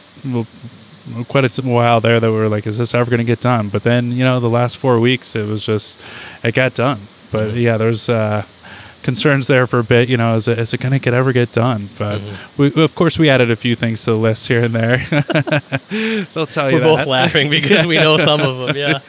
quite 1.27 1.43
a 1.45 1.62
while 1.63 1.99
there 2.01 2.19
that 2.19 2.32
we 2.32 2.38
were 2.38 2.49
like, 2.49 2.65
is 2.65 2.77
this 2.77 2.93
ever 2.93 3.10
going 3.10 3.17
to 3.19 3.23
get 3.25 3.41
done? 3.41 3.69
But 3.69 3.84
then 3.84 4.12
you 4.12 4.23
know 4.23 4.39
the 4.39 4.49
last 4.49 4.77
four 4.77 4.99
weeks 4.99 5.36
it 5.36 5.45
was 5.47 5.65
just 5.65 5.99
it 6.43 6.53
got 6.56 6.73
done. 6.73 7.08
But 7.32 7.56
yeah, 7.56 7.77
there's 7.77 8.10
uh, 8.10 8.45
concerns 9.04 9.48
there 9.48 9.68
for 9.68 9.80
a 9.80 9.84
bit. 9.84 10.10
You 10.10 10.18
know, 10.18 10.36
is 10.36 10.48
it, 10.48 10.58
is 10.58 10.74
it 10.74 10.80
going 10.80 10.94
to 10.94 11.00
get 11.00 11.13
ever 11.13 11.32
get 11.32 11.52
done? 11.52 11.89
But 11.98 12.20
mm-hmm. 12.20 12.62
we, 12.62 12.84
of 12.84 12.96
course, 12.96 13.20
we 13.20 13.30
added 13.30 13.52
a 13.52 13.56
few 13.56 13.76
things 13.76 14.04
to 14.06 14.12
the 14.12 14.18
list 14.18 14.48
here 14.48 14.63
and 14.63 14.74
there. 14.74 15.06
They'll 16.34 16.48
tell 16.48 16.72
you 16.72 16.78
We're 16.78 16.84
that. 16.84 16.98
both 16.98 17.06
laughing 17.06 17.50
because 17.50 17.86
we 17.86 17.98
know 17.98 18.18
some 18.18 18.42
of 18.42 18.68
them. 18.68 18.78
Yeah, 18.78 19.00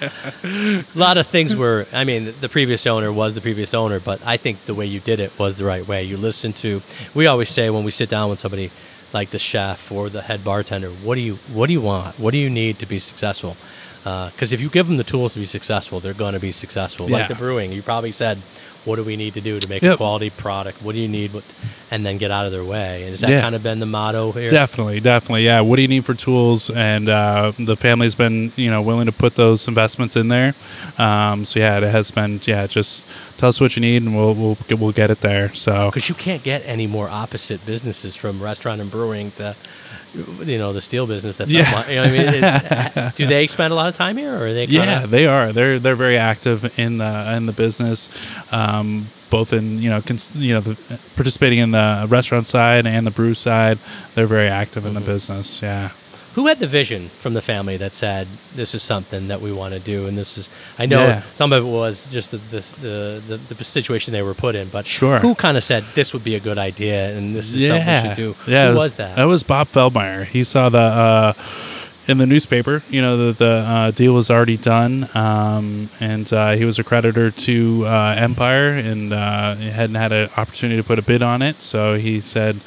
a 0.43 0.85
lot 0.95 1.17
of 1.17 1.29
things 1.29 1.57
were. 1.57 1.87
I 1.93 2.05
mean, 2.05 2.35
the 2.41 2.49
previous 2.49 2.87
owner 2.87 3.13
was 3.13 3.35
the 3.35 3.41
previous 3.41 3.73
owner, 3.73 4.01
but 4.01 4.21
I 4.27 4.37
think 4.37 4.67
the 4.67 4.75
way 4.75 4.87
you 4.87 5.01
did 5.01 5.21
it 5.21 5.39
was 5.39 5.55
the 5.55 5.65
right 5.65 5.87
way. 5.87 6.05
You 6.05 6.17
listened 6.17 6.57
to. 6.57 6.83
We 7.15 7.27
always 7.27 7.49
say 7.49 7.71
when 7.71 7.85
we 7.85 7.91
sit 7.91 8.09
down 8.09 8.31
with 8.31 8.41
somebody 8.41 8.71
like 9.13 9.31
the 9.31 9.39
chef 9.39 9.93
or 9.93 10.11
the 10.11 10.23
head 10.23 10.45
bartender, 10.45 10.91
what 10.91 11.15
do 11.15 11.21
you 11.21 11.37
what 11.53 11.69
do 11.69 11.73
you 11.73 11.81
want? 11.81 12.19
What 12.19 12.33
do 12.33 12.39
you 12.39 12.51
need 12.51 12.79
to 12.81 12.87
be 12.87 12.99
successful? 12.99 13.57
Uh, 14.05 14.29
because 14.31 14.53
if 14.53 14.61
you 14.61 14.69
give 14.69 14.87
them 14.87 14.99
the 14.99 15.05
tools 15.05 15.33
to 15.33 15.41
be 15.41 15.47
successful, 15.47 15.99
they're 15.99 16.13
going 16.13 16.35
to 16.35 16.41
be 16.41 16.53
successful. 16.53 17.09
Yeah. 17.09 17.19
Like 17.19 17.29
the 17.29 17.35
brewing, 17.35 17.73
you 17.73 17.83
probably 17.83 18.13
said, 18.13 18.43
"What 18.85 18.97
do 18.97 19.05
we 19.05 19.17
need 19.17 19.35
to 19.35 19.41
do 19.41 19.59
to 19.61 19.69
make 19.69 19.83
a 19.83 19.97
quality 19.97 20.31
product? 20.31 20.83
What 20.83 20.95
do 20.95 20.99
you 21.01 21.09
need?" 21.09 21.33
What, 21.33 21.45
and 21.91 22.05
then 22.05 22.19
get 22.19 22.31
out 22.33 22.45
of 22.45 22.51
their 22.51 22.65
way. 22.65 23.03
And 23.03 23.11
Has 23.11 23.21
that 23.21 23.31
Yeah. 23.31 23.41
kind 23.41 23.55
of 23.55 23.63
been 23.63 23.79
the 23.79 23.87
motto 23.87 24.33
here? 24.33 24.49
Definitely, 24.49 24.99
definitely, 25.01 25.45
yeah. 25.45 25.61
What 25.61 25.77
do 25.77 25.83
you 25.83 25.89
need 25.89 26.05
for 26.05 26.15
tools? 26.15 26.69
And 26.71 27.09
uh, 27.09 27.53
the 27.59 27.77
family's 27.77 28.17
been, 28.17 28.53
you 28.57 28.69
know, 28.71 28.83
willing 28.83 29.07
to 29.07 29.13
put 29.13 29.37
those 29.37 29.69
investments 29.69 30.17
in 30.17 30.27
there. 30.29 30.55
Um, 30.99 31.45
so 31.45 31.61
yeah, 31.61 31.79
it 31.79 31.85
has 31.85 32.11
been, 32.11 32.41
yeah. 32.45 32.67
Just 32.67 33.05
tell 33.37 33.49
us 33.49 33.61
what 33.61 33.77
you 33.77 33.81
need, 33.81 34.03
and 34.03 34.17
we'll 34.17 34.35
we'll 34.35 34.59
get, 34.67 34.79
we'll 34.81 34.93
get 34.93 35.11
it 35.11 35.21
there. 35.21 35.55
So 35.55 35.91
because 35.91 36.09
you 36.09 36.15
can't 36.17 36.43
get 36.43 36.63
any 36.67 36.87
more 36.87 37.09
opposite 37.09 37.65
businesses 37.65 38.17
from 38.17 38.43
restaurant 38.43 38.81
and 38.81 38.91
brewing 38.91 39.31
to 39.33 39.55
you 40.15 40.59
know 40.59 40.73
the 40.73 40.81
steel 40.81 41.07
business 41.07 41.37
that 41.39 41.49
Yeah. 41.49 41.89
you 41.89 41.97
know 41.97 42.03
I 42.05 42.11
mean 42.11 42.43
it's, 42.45 43.17
do 43.17 43.27
they 43.27 43.47
spend 43.47 43.73
a 43.73 43.77
lot 43.77 43.89
of 43.89 43.95
time 43.95 44.17
here 44.17 44.33
or 44.35 44.47
are 44.47 44.53
they 44.55 44.67
yeah, 44.67 45.07
they 45.07 45.27
are. 45.27 45.53
They're 45.53 45.79
they're 45.79 45.97
very 45.97 46.17
active 46.19 46.79
in 46.79 46.99
the 46.99 47.35
in 47.37 47.47
the 47.47 47.53
business, 47.53 48.09
um, 48.53 49.09
both 49.31 49.53
in 49.53 49.79
you 49.83 49.91
know 49.91 50.01
cons- 50.03 50.35
you 50.37 50.55
know 50.55 50.61
the, 50.61 50.77
participating 51.17 51.59
in 51.59 51.73
the 51.73 52.07
restaurant 52.09 52.47
side 52.47 52.87
and 52.87 53.07
the 53.07 53.11
brew 53.11 53.35
side. 53.35 53.79
They're 54.15 54.27
very 54.27 54.49
active 54.49 54.87
in 54.87 54.95
the 54.95 55.01
business. 55.01 55.61
Yeah. 55.63 55.91
Who 56.35 56.47
had 56.49 56.59
the 56.59 56.67
vision 56.67 57.11
from 57.21 57.35
the 57.35 57.41
family 57.43 57.77
that 57.77 57.95
said 57.95 58.27
this 58.57 58.75
is 58.75 58.83
something 58.83 59.29
that 59.29 59.41
we 59.41 59.53
want 59.53 59.73
to 59.75 59.81
do 59.81 60.07
and 60.07 60.17
this 60.19 60.37
is 60.39 60.49
I 60.79 60.87
know 60.87 61.07
Yeah. 61.07 61.23
some 61.35 61.53
of 61.53 61.65
it 61.65 61.69
was 61.69 62.07
just 62.07 62.31
the, 62.33 62.39
this, 62.51 62.73
the, 62.73 63.23
the 63.29 63.55
the 63.55 63.65
situation 63.65 64.13
they 64.13 64.23
were 64.23 64.35
put 64.35 64.55
in 64.55 64.69
but 64.69 64.87
Sure. 64.87 65.19
who 65.21 65.35
kind 65.35 65.57
of 65.57 65.65
said 65.65 65.85
this 65.95 66.13
would 66.13 66.25
be 66.25 66.35
a 66.35 66.41
good 66.41 66.59
idea 66.59 67.17
and 67.17 67.35
this 67.37 67.53
is 67.53 67.67
something 67.69 67.87
we 67.95 68.01
should 68.01 68.17
do 68.17 68.35
Yeah. 68.47 68.71
who 68.73 68.77
was 68.77 68.95
that 68.95 69.17
That 69.17 69.25
was 69.25 69.43
Bob 69.43 69.69
Feldmeyer. 69.69 70.25
He 70.27 70.43
saw 70.45 70.69
the 70.69 70.79
uh, 70.79 71.33
in 72.07 72.19
the 72.19 72.27
newspaper. 72.27 72.83
You 72.91 73.01
know, 73.01 73.17
the 73.17 73.33
the 73.45 73.51
uh, 73.75 73.91
deal 73.93 74.13
was 74.13 74.29
already 74.31 74.59
done, 74.59 75.09
um, 75.15 75.89
and 76.01 76.31
uh, 76.35 76.53
he 76.53 76.67
was 76.67 76.79
a 76.79 76.85
creditor 76.85 77.31
to 77.31 77.87
uh, 77.87 78.15
Empire, 78.19 78.69
and 78.71 79.11
uh, 79.15 79.55
hadn't 79.57 79.95
had 79.95 80.13
an 80.13 80.29
opportunity 80.37 80.77
to 80.83 80.87
put 80.87 80.99
a 80.99 81.03
bid 81.03 81.23
on 81.23 81.41
it. 81.43 81.63
So 81.63 81.95
he 81.97 82.21
said. 82.21 82.61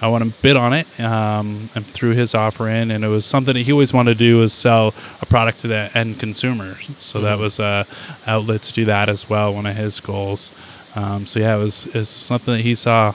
I 0.00 0.08
want 0.08 0.24
to 0.24 0.30
bid 0.42 0.56
on 0.56 0.72
it, 0.72 0.86
um, 1.00 1.70
and 1.74 1.86
threw 1.86 2.10
his 2.14 2.34
offer 2.34 2.68
in, 2.68 2.90
and 2.90 3.04
it 3.04 3.08
was 3.08 3.24
something 3.24 3.54
that 3.54 3.60
he 3.64 3.72
always 3.72 3.92
wanted 3.92 4.18
to 4.18 4.24
do 4.24 4.38
was 4.38 4.52
sell 4.52 4.92
a 5.22 5.26
product 5.26 5.60
to 5.60 5.68
the 5.68 5.90
end 5.96 6.18
consumer. 6.20 6.76
So 6.98 7.20
that 7.20 7.38
was 7.38 7.58
a 7.58 7.86
outlet 8.26 8.62
to 8.62 8.72
do 8.72 8.84
that 8.86 9.08
as 9.08 9.28
well. 9.28 9.54
One 9.54 9.66
of 9.66 9.76
his 9.76 10.00
goals. 10.00 10.52
Um, 10.94 11.26
so 11.26 11.40
yeah, 11.40 11.56
it 11.56 11.58
was 11.58 11.86
is 11.88 12.08
something 12.08 12.54
that 12.54 12.62
he 12.62 12.74
saw. 12.74 13.14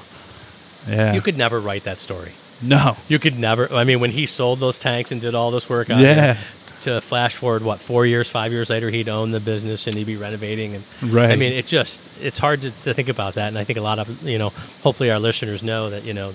Yeah. 0.88 1.13
you 1.13 1.22
could 1.22 1.38
never 1.38 1.60
write 1.60 1.84
that 1.84 2.00
story 2.00 2.32
no. 2.62 2.98
You 3.08 3.20
could 3.20 3.39
never. 3.39 3.72
I 3.74 3.84
mean, 3.84 4.00
when 4.00 4.12
he 4.12 4.26
sold 4.26 4.60
those 4.60 4.80
tanks 4.80 5.12
and 5.12 5.22
did 5.22 5.36
all 5.36 5.52
this 5.52 5.70
work 5.70 5.89
on 5.89 6.00
Yeah. 6.00 6.32
it, 6.34 6.38
to 6.82 7.02
flash 7.02 7.36
forward, 7.36 7.63
what 7.63 7.80
four 7.82 8.06
years, 8.06 8.30
five 8.30 8.52
years 8.52 8.70
later, 8.70 8.89
he'd 8.89 9.10
own 9.10 9.32
the 9.32 9.39
business 9.39 9.88
and 9.88 9.96
he'd 9.96 10.06
be 10.08 10.18
renovating. 10.18 10.76
And 10.76 10.84
Right. 11.13 11.32
I 11.32 11.36
mean, 11.36 11.54
it 11.54 11.65
just 11.65 12.08
it's 12.22 12.39
hard 12.39 12.62
to, 12.62 12.72
to 12.84 12.94
think 12.94 13.10
about 13.10 13.36
that. 13.36 13.48
And 13.50 13.58
I 13.58 13.63
think 13.63 13.78
a 13.78 13.82
lot 13.82 14.00
of 14.00 14.24
you 14.24 14.38
know, 14.38 14.50
hopefully 14.84 15.12
our 15.12 15.20
listeners 15.20 15.63
know 15.63 15.89
that 15.89 16.04
you 16.04 16.13
know, 16.13 16.34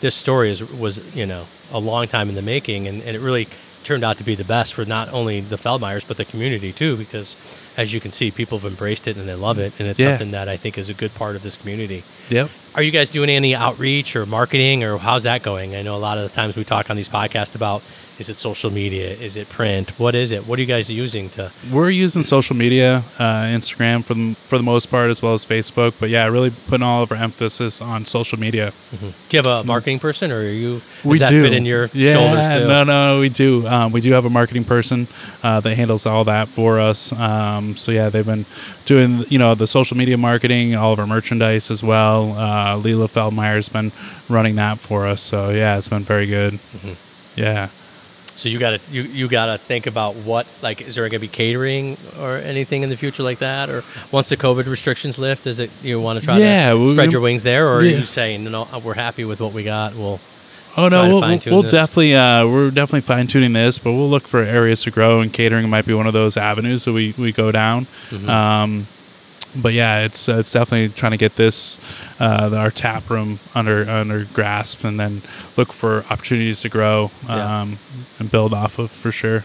this 0.00 0.14
story 0.14 0.50
is 0.50 0.62
was 0.62 1.00
you 1.14 1.26
know 1.26 1.46
a 1.72 1.78
long 1.78 2.06
time 2.08 2.28
in 2.28 2.34
the 2.34 2.42
making, 2.42 2.86
and, 2.88 3.02
and 3.02 3.16
it 3.16 3.20
really 3.20 3.48
turned 3.84 4.04
out 4.04 4.16
to 4.16 4.22
be 4.22 4.36
the 4.36 4.44
best 4.44 4.74
for 4.74 4.84
not 4.84 5.08
only 5.08 5.40
the 5.40 5.56
Feldmeyers 5.56 6.04
but 6.06 6.16
the 6.16 6.24
community 6.24 6.72
too, 6.72 6.96
because 6.96 7.36
as 7.76 7.92
you 7.92 8.00
can 8.00 8.12
see, 8.12 8.30
people 8.30 8.56
have 8.58 8.64
embraced 8.70 9.08
it 9.08 9.16
and 9.16 9.28
they 9.28 9.34
love 9.34 9.58
it, 9.58 9.72
and 9.80 9.88
it's 9.88 9.98
Yeah. 9.98 10.10
something 10.10 10.30
that 10.32 10.48
I 10.48 10.56
think 10.56 10.78
is 10.78 10.88
a 10.88 10.94
good 10.94 11.12
part 11.14 11.34
of 11.34 11.42
this 11.42 11.56
community. 11.56 12.04
Yep. 12.30 12.48
Are 12.76 12.82
you 12.82 12.92
guys 12.92 13.10
doing 13.10 13.28
any 13.28 13.56
outreach 13.56 14.14
or 14.14 14.24
marketing 14.24 14.84
or 14.84 14.98
how's 14.98 15.24
that 15.24 15.42
going? 15.42 15.74
I 15.74 15.82
know 15.82 15.96
a 15.96 15.98
lot 15.98 16.16
of 16.16 16.30
the 16.30 16.34
times 16.34 16.56
we 16.56 16.62
talk 16.64 16.90
on 16.90 16.96
these 16.96 17.08
podcasts 17.08 17.56
about 17.56 17.82
is 18.18 18.28
it 18.28 18.36
social 18.36 18.70
media? 18.70 19.10
Is 19.10 19.36
it 19.36 19.48
print? 19.48 19.98
What 19.98 20.14
is 20.14 20.32
it? 20.32 20.46
What 20.46 20.58
are 20.58 20.62
you 20.62 20.68
guys 20.68 20.90
using 20.90 21.30
to 21.30 21.50
We're 21.70 21.90
using 21.90 22.22
social 22.22 22.54
media, 22.54 23.04
uh, 23.18 23.44
Instagram 23.44 24.04
for 24.04 24.14
the, 24.14 24.36
for 24.48 24.58
the 24.58 24.62
most 24.64 24.90
part, 24.90 25.10
as 25.10 25.22
well 25.22 25.34
as 25.34 25.44
Facebook. 25.46 25.94
But 25.98 26.10
yeah, 26.10 26.26
really 26.26 26.50
putting 26.50 26.84
all 26.84 27.02
of 27.02 27.10
our 27.10 27.18
emphasis 27.18 27.80
on 27.80 28.04
social 28.04 28.38
media. 28.38 28.72
do 29.00 29.12
you 29.30 29.38
have 29.38 29.46
a 29.46 29.64
marketing 29.64 29.98
person 29.98 30.30
or 30.30 30.40
are 30.40 30.44
you 30.44 30.74
does 30.74 31.04
we 31.04 31.18
that 31.18 31.30
do 31.30 31.42
fit 31.42 31.52
in 31.52 31.64
your 31.64 31.90
yeah, 31.92 32.12
shoulders 32.12 32.54
too? 32.54 32.68
No, 32.68 32.84
no, 32.84 33.20
we 33.20 33.28
do. 33.28 33.66
Um, 33.66 33.92
we 33.92 34.00
do 34.00 34.12
have 34.12 34.24
a 34.24 34.30
marketing 34.30 34.64
person 34.64 35.08
uh, 35.42 35.60
that 35.60 35.74
handles 35.74 36.06
all 36.06 36.24
that 36.24 36.48
for 36.48 36.78
us. 36.78 37.12
Um, 37.12 37.76
so 37.76 37.92
yeah, 37.92 38.10
they've 38.10 38.26
been 38.26 38.46
doing 38.84 39.24
you 39.28 39.38
know 39.38 39.54
the 39.54 39.66
social 39.66 39.96
media 39.96 40.18
marketing, 40.18 40.74
all 40.74 40.92
of 40.92 40.98
our 40.98 41.06
merchandise 41.06 41.70
as 41.70 41.82
well. 41.82 42.32
Uh, 42.32 42.76
Leela 42.76 43.10
Feldmeyer's 43.10 43.68
been 43.68 43.90
running 44.28 44.56
that 44.56 44.78
for 44.78 45.06
us. 45.06 45.22
So 45.22 45.50
yeah, 45.50 45.78
it's 45.78 45.88
been 45.88 46.04
very 46.04 46.26
good. 46.26 46.54
Mm-hmm. 46.54 46.92
Yeah. 47.36 47.70
So 48.42 48.48
you 48.48 48.58
gotta 48.58 48.80
you, 48.90 49.02
you 49.02 49.28
gotta 49.28 49.56
think 49.58 49.86
about 49.86 50.16
what 50.16 50.48
like 50.62 50.80
is 50.82 50.96
there 50.96 51.08
gonna 51.08 51.20
be 51.20 51.28
catering 51.28 51.96
or 52.18 52.38
anything 52.38 52.82
in 52.82 52.88
the 52.90 52.96
future 52.96 53.22
like 53.22 53.38
that? 53.38 53.70
Or 53.70 53.84
once 54.10 54.28
the 54.30 54.36
COVID 54.36 54.66
restrictions 54.66 55.16
lift, 55.16 55.46
is 55.46 55.60
it 55.60 55.70
you 55.80 56.00
wanna 56.00 56.20
try 56.20 56.38
Yeah, 56.38 56.72
to 56.72 56.88
spread 56.88 57.12
your 57.12 57.20
wings 57.20 57.44
there 57.44 57.68
or 57.68 57.82
yeah. 57.82 57.94
are 57.94 57.98
you 58.00 58.04
saying 58.04 58.42
no 58.42 58.66
we're 58.82 58.94
happy 58.94 59.24
with 59.24 59.40
what 59.40 59.52
we 59.52 59.62
got? 59.62 59.94
We'll 59.94 60.18
Oh 60.76 60.88
try 60.88 60.98
no, 60.98 61.02
to 61.04 61.08
we'll, 61.12 61.20
fine-tune 61.20 61.52
we'll 61.52 61.62
this? 61.62 61.72
definitely 61.72 62.16
uh, 62.16 62.46
we're 62.48 62.70
definitely 62.70 63.02
fine 63.02 63.26
tuning 63.28 63.52
this, 63.52 63.78
but 63.78 63.92
we'll 63.92 64.10
look 64.10 64.26
for 64.26 64.40
areas 64.40 64.82
to 64.84 64.90
grow, 64.90 65.20
and 65.20 65.32
catering 65.32 65.68
might 65.70 65.86
be 65.86 65.94
one 65.94 66.06
of 66.06 66.14
those 66.14 66.36
avenues 66.36 66.84
that 66.86 66.92
we, 66.92 67.14
we 67.18 67.30
go 67.30 67.52
down. 67.52 67.86
Mm-hmm. 68.10 68.28
Um, 68.28 68.88
but 69.54 69.72
yeah, 69.72 70.00
it's 70.00 70.28
uh, 70.28 70.38
it's 70.38 70.52
definitely 70.52 70.88
trying 70.94 71.12
to 71.12 71.18
get 71.18 71.36
this 71.36 71.78
uh, 72.20 72.50
our 72.56 72.70
tap 72.70 73.08
room 73.10 73.40
under 73.54 73.88
under 73.88 74.24
grasp, 74.24 74.84
and 74.84 74.98
then 74.98 75.22
look 75.56 75.72
for 75.72 76.04
opportunities 76.10 76.60
to 76.62 76.68
grow 76.68 77.10
Yeah. 77.28 77.62
um, 77.62 77.78
and 78.18 78.30
build 78.30 78.54
off 78.54 78.78
of 78.78 78.90
for 78.90 79.12
sure. 79.12 79.44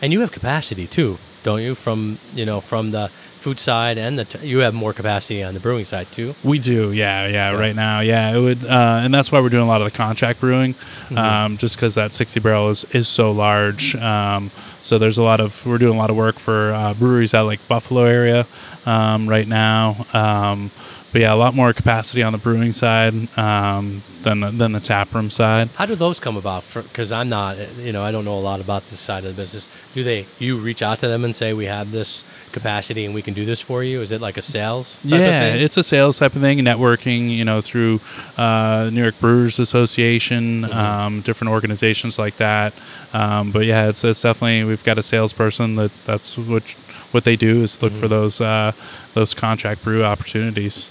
And 0.00 0.12
you 0.12 0.20
have 0.20 0.32
capacity 0.32 0.86
too, 0.86 1.18
don't 1.44 1.62
you? 1.62 1.74
From 1.74 2.18
you 2.34 2.44
know, 2.44 2.60
from 2.60 2.90
the 2.92 3.10
food 3.42 3.58
side 3.60 3.98
and 3.98 4.18
the 4.18 4.24
t- 4.24 4.46
you 4.46 4.58
have 4.58 4.72
more 4.72 4.92
capacity 4.92 5.42
on 5.42 5.52
the 5.54 5.60
brewing 5.60 5.84
side 5.84 6.10
too. 6.12 6.34
We 6.44 6.58
do, 6.58 6.92
yeah, 6.92 7.26
yeah, 7.26 7.50
Yeah. 7.52 7.58
Right 7.58 7.74
now, 7.76 8.00
yeah, 8.00 8.34
it 8.36 8.40
would, 8.40 8.64
uh, 8.64 9.00
and 9.02 9.12
that's 9.12 9.30
why 9.32 9.40
we're 9.40 9.48
doing 9.50 9.64
a 9.64 9.68
lot 9.68 9.80
of 9.82 9.90
the 9.90 9.96
contract 9.96 10.40
brewing, 10.40 10.74
Mm-hmm. 10.74 11.18
um, 11.18 11.56
just 11.58 11.76
because 11.76 11.94
that 11.96 12.12
sixty 12.12 12.40
barrel 12.40 12.70
is 12.70 12.84
is 12.92 13.08
so 13.08 13.32
large. 13.32 13.94
Um, 13.96 14.50
so 14.80 14.98
there's 14.98 15.18
a 15.18 15.22
lot 15.22 15.40
of 15.40 15.64
we're 15.66 15.78
doing 15.78 15.94
a 15.96 15.98
lot 15.98 16.10
of 16.10 16.16
work 16.16 16.38
for 16.38 16.72
uh, 16.72 16.94
breweries 16.94 17.34
out 17.34 17.46
like 17.46 17.60
Buffalo 17.68 18.04
area 18.04 18.46
um, 18.86 19.28
right 19.28 19.46
now. 19.48 20.06
But 21.12 21.20
yeah, 21.20 21.34
a 21.34 21.36
lot 21.36 21.54
more 21.54 21.72
capacity 21.74 22.22
on 22.22 22.32
the 22.32 22.38
brewing 22.38 22.72
side 22.72 23.12
um, 23.38 24.02
than 24.22 24.40
the, 24.40 24.50
than 24.50 24.72
the 24.72 24.80
tap 24.80 25.12
room 25.14 25.30
side. 25.30 25.68
How 25.74 25.84
do 25.84 25.94
those 25.94 26.18
come 26.18 26.38
about? 26.38 26.64
Because 26.72 27.12
I'm 27.12 27.28
not, 27.28 27.58
you 27.76 27.92
know, 27.92 28.02
I 28.02 28.10
don't 28.12 28.24
know 28.24 28.38
a 28.38 28.40
lot 28.40 28.60
about 28.60 28.88
this 28.88 28.98
side 28.98 29.24
of 29.26 29.36
the 29.36 29.42
business. 29.42 29.68
Do 29.92 30.02
they? 30.04 30.24
You 30.38 30.56
reach 30.56 30.80
out 30.80 31.00
to 31.00 31.08
them 31.08 31.22
and 31.24 31.36
say 31.36 31.52
we 31.52 31.66
have 31.66 31.92
this 31.92 32.24
capacity 32.52 33.04
and 33.04 33.14
we 33.14 33.20
can 33.20 33.34
do 33.34 33.44
this 33.44 33.60
for 33.60 33.84
you? 33.84 34.00
Is 34.00 34.10
it 34.10 34.22
like 34.22 34.38
a 34.38 34.42
sales? 34.42 35.02
Type 35.02 35.10
yeah, 35.10 35.16
of 35.18 35.52
thing? 35.52 35.62
it's 35.62 35.76
a 35.76 35.82
sales 35.82 36.18
type 36.18 36.34
of 36.34 36.40
thing, 36.40 36.58
networking, 36.60 37.28
you 37.28 37.44
know, 37.44 37.60
through 37.60 38.00
uh, 38.38 38.88
New 38.90 39.02
York 39.02 39.18
Brewers 39.20 39.58
Association, 39.58 40.62
Mm-hmm. 40.62 40.72
um, 40.78 41.20
different 41.20 41.50
organizations 41.52 42.18
like 42.18 42.36
that. 42.38 42.72
Um, 43.12 43.50
but 43.52 43.66
yeah, 43.66 43.88
it's, 43.88 44.02
it's 44.02 44.22
definitely 44.22 44.64
we've 44.64 44.82
got 44.84 44.96
a 44.98 45.02
salesperson 45.02 45.74
that 45.74 45.90
that's 46.06 46.38
what 46.38 46.74
what 47.10 47.24
they 47.24 47.36
do 47.36 47.62
is 47.62 47.82
look 47.82 47.92
for 47.92 47.98
Mm-hmm. 48.06 48.08
those 48.08 48.40
uh, 48.40 48.72
those 49.12 49.34
contract 49.34 49.84
brew 49.84 50.02
opportunities. 50.04 50.88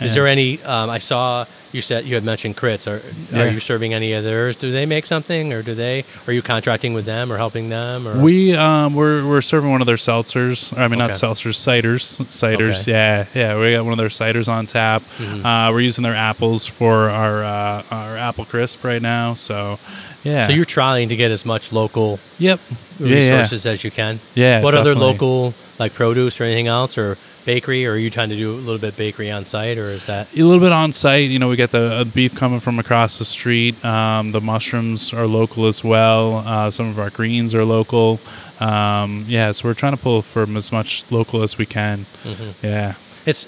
Is 0.00 0.14
there 0.14 0.26
any? 0.26 0.62
Um, 0.62 0.90
I 0.90 0.98
saw 0.98 1.46
you 1.72 1.82
said 1.82 2.04
you 2.04 2.14
had 2.14 2.24
mentioned 2.24 2.56
Critz. 2.56 2.86
Are 2.86 3.02
Yeah. 3.32 3.42
are 3.42 3.48
you 3.48 3.58
serving 3.60 3.92
any 3.94 4.12
of 4.12 4.22
theirs? 4.22 4.54
Do 4.56 4.70
they 4.70 4.86
make 4.86 5.06
something, 5.06 5.52
or 5.52 5.62
do 5.62 5.74
they? 5.74 6.04
Are 6.26 6.32
you 6.32 6.40
contracting 6.42 6.94
with 6.94 7.04
them 7.04 7.32
or 7.32 7.36
helping 7.36 7.68
them? 7.68 8.06
Or 8.06 8.18
We 8.20 8.54
um 8.54 8.94
we're 8.94 9.26
we're 9.26 9.40
serving 9.42 9.70
one 9.70 9.80
of 9.80 9.86
their 9.86 9.96
seltzers. 9.96 10.76
I 10.78 10.88
mean 10.88 10.98
not 10.98 11.10
seltzers, 11.10 11.56
ciders. 11.56 12.20
Ciders. 12.26 12.82
Okay. 12.82 12.92
Yeah, 12.92 13.26
yeah. 13.34 13.58
We 13.58 13.72
got 13.72 13.84
one 13.84 13.92
of 13.92 13.98
their 13.98 14.08
ciders 14.08 14.48
on 14.48 14.66
tap. 14.66 15.02
Mhm. 15.18 15.44
Uh, 15.44 15.72
we're 15.72 15.80
using 15.80 16.02
their 16.04 16.14
apples 16.14 16.66
for 16.66 17.10
our 17.10 17.44
uh, 17.44 17.82
our 17.90 18.16
apple 18.16 18.44
crisp 18.44 18.84
right 18.84 19.02
now. 19.02 19.34
So 19.34 19.78
yeah. 20.22 20.46
So 20.46 20.52
you're 20.52 20.64
trying 20.64 21.08
to 21.10 21.16
get 21.16 21.30
as 21.30 21.44
much 21.44 21.72
local 21.72 22.18
yep. 22.38 22.60
Yeah, 22.98 23.06
yeah. 23.08 23.14
resources 23.16 23.66
as 23.66 23.84
you 23.84 23.90
can. 23.90 24.20
Yeah, 24.34 24.62
What 24.62 24.74
other 24.74 24.94
local 24.94 25.54
like 25.78 25.92
produce 25.92 26.40
or 26.40 26.44
anything 26.44 26.68
else 26.68 26.96
or 26.96 27.18
bakery? 27.44 27.86
Or 27.86 27.92
are 27.92 27.96
you 27.98 28.10
trying 28.10 28.30
to 28.30 28.36
do 28.36 28.52
a 28.54 28.56
little 28.56 28.78
bit 28.78 28.96
bakery 28.96 29.30
on 29.30 29.44
site, 29.44 29.78
or 29.78 29.88
is 29.90 30.06
that? 30.06 30.28
a 30.34 30.36
little 30.42 30.60
bit 30.60 30.72
on 30.72 30.92
site. 30.92 31.30
You 31.30 31.38
know, 31.38 31.48
we 31.48 31.56
get 31.56 31.70
the 31.72 31.92
uh, 32.00 32.04
beef 32.04 32.34
coming 32.34 32.60
from 32.60 32.78
across 32.78 33.18
the 33.18 33.24
street. 33.24 33.82
Um, 33.84 34.32
the 34.32 34.40
mushrooms 34.40 35.12
are 35.12 35.26
local 35.26 35.66
as 35.66 35.82
well. 35.84 36.38
Uh, 36.46 36.70
some 36.70 36.88
of 36.88 36.98
our 36.98 37.10
greens 37.10 37.54
are 37.54 37.64
local. 37.64 38.20
Um, 38.60 39.24
yeah, 39.28 39.52
so 39.52 39.68
we're 39.68 39.74
trying 39.74 39.96
to 39.96 40.02
pull 40.02 40.22
from 40.22 40.56
as 40.56 40.70
much 40.72 41.04
local 41.10 41.42
as 41.42 41.58
we 41.58 41.66
can. 41.66 42.06
Mhm. 42.24 42.54
Yeah. 42.62 42.94
It's 43.26 43.46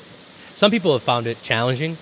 some 0.54 0.70
people 0.70 0.92
have 0.94 1.02
found 1.02 1.26
it 1.26 1.42
challenging. 1.42 1.98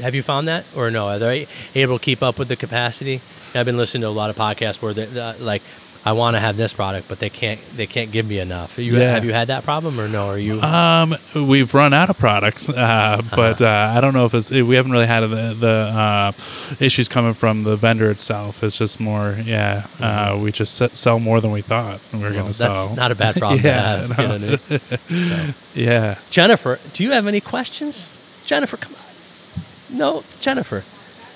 Have 0.00 0.14
you 0.14 0.22
found 0.22 0.48
that, 0.48 0.64
or 0.74 0.90
no? 0.90 1.08
Are 1.08 1.18
they 1.18 1.46
able 1.74 1.98
to 1.98 2.04
keep 2.04 2.22
up 2.22 2.38
with 2.38 2.48
the 2.48 2.56
capacity? 2.56 3.20
I've 3.54 3.66
been 3.66 3.76
listening 3.76 4.02
to 4.02 4.08
a 4.08 4.10
lot 4.10 4.28
of 4.30 4.36
podcasts 4.36 4.82
where 4.82 4.92
they 4.92 5.06
uh, 5.20 5.34
like, 5.38 5.62
I 6.06 6.12
want 6.12 6.34
to 6.36 6.40
have 6.40 6.58
this 6.58 6.74
product, 6.74 7.08
but 7.08 7.18
they 7.18 7.30
can't. 7.30 7.58
They 7.74 7.86
can't 7.86 8.12
give 8.12 8.26
me 8.26 8.38
enough. 8.38 8.78
You, 8.78 8.98
Yeah. 8.98 9.12
Have 9.12 9.24
you 9.24 9.32
had 9.32 9.48
that 9.48 9.64
problem, 9.64 9.98
or 9.98 10.06
no? 10.06 10.28
Are 10.28 10.38
you? 10.38 10.60
Um, 10.60 11.16
we've 11.34 11.72
run 11.72 11.94
out 11.94 12.10
of 12.10 12.18
products, 12.18 12.68
uh, 12.68 13.22
but 13.34 13.62
uh, 13.62 13.92
I 13.96 14.02
don't 14.02 14.12
know 14.12 14.26
if 14.26 14.34
it's. 14.34 14.50
We 14.50 14.74
haven't 14.76 14.92
really 14.92 15.06
had 15.06 15.20
the 15.20 15.56
the 15.58 15.66
uh, 15.68 16.32
issues 16.78 17.08
coming 17.08 17.32
from 17.32 17.62
the 17.64 17.76
vendor 17.76 18.10
itself. 18.10 18.62
It's 18.62 18.76
just 18.76 19.00
more, 19.00 19.38
yeah. 19.46 19.86
Uh, 19.98 20.36
we 20.38 20.52
just 20.52 20.76
sell 20.94 21.18
more 21.18 21.40
than 21.40 21.50
we 21.52 21.62
thought 21.62 22.00
we 22.12 22.18
were 22.18 22.24
Well, 22.26 22.32
going 22.34 22.46
to 22.48 22.52
sell. 22.52 22.74
that's 22.88 22.96
not 22.96 23.10
a 23.10 23.14
bad 23.14 23.36
problem 23.36 23.60
Yeah, 23.64 24.06
to 24.06 24.14
have. 24.14 24.18
you 24.18 24.48
know 24.48 24.58
what 24.58 24.70
I 24.70 25.18
mean? 25.18 25.54
So. 25.54 25.54
yeah. 25.80 26.18
Jennifer, 26.28 26.78
do 26.92 27.02
you 27.02 27.12
have 27.12 27.26
any 27.26 27.40
questions? 27.40 28.18
Jennifer, 28.44 28.76
come 28.76 28.92
on. 28.94 29.64
No, 29.96 30.24
Jennifer. 30.38 30.84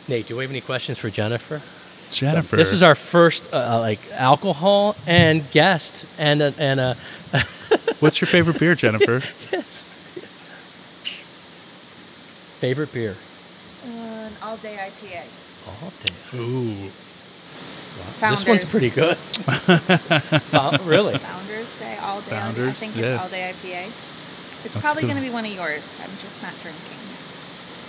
Nate, 0.09 0.27
do 0.27 0.35
you 0.35 0.41
have 0.41 0.51
any 0.51 0.61
questions 0.61 0.99
for 0.99 1.09
Jennifer? 1.09 1.63
Jennifer. 2.11 2.57
This 2.57 2.73
is 2.73 2.83
our 2.83 2.95
first 2.95 3.49
uh, 3.53 3.57
uh, 3.57 3.79
like 3.81 4.01
alcohol 4.13 4.97
and 5.07 5.51
guest 5.51 6.05
and 6.19 6.43
a, 6.43 6.55
and 6.59 6.81
a 6.81 6.97
What's 8.01 8.21
your 8.21 8.29
favorite 8.29 8.59
beer, 8.59 8.75
Jennifer? 8.75 9.23
yes. 9.53 9.85
favorite 12.61 12.93
beer. 12.93 13.17
An 13.85 14.33
all 14.43 14.57
day 14.57 14.77
IPA. 14.77 15.25
All 15.67 15.93
day. 16.05 16.39
Ooh. 16.39 16.91
Founders. 18.21 18.45
This 18.45 18.49
one's 18.49 18.65
pretty 18.65 18.91
good. 18.91 19.17
Fou- 19.17 20.79
really? 20.85 21.19
Founders 21.19 21.79
Day 21.79 21.99
all 22.01 22.21
day. 22.21 22.31
Founders, 22.31 22.31
I 22.31 22.31
Founders, 22.31 22.79
think 22.79 22.97
yeah. 22.97 23.07
it's 23.15 23.23
all 23.23 23.29
day 23.29 23.53
IPA. 23.55 23.87
It's 24.65 24.75
That's 24.75 24.85
probably 24.85 25.03
good. 25.03 25.09
going 25.09 25.23
to 25.23 25.29
be 25.29 25.33
one 25.33 25.45
of 25.45 25.53
yours. 25.53 25.99
I'm 26.03 26.11
just 26.23 26.43
not 26.43 26.53
drinking. 26.63 26.98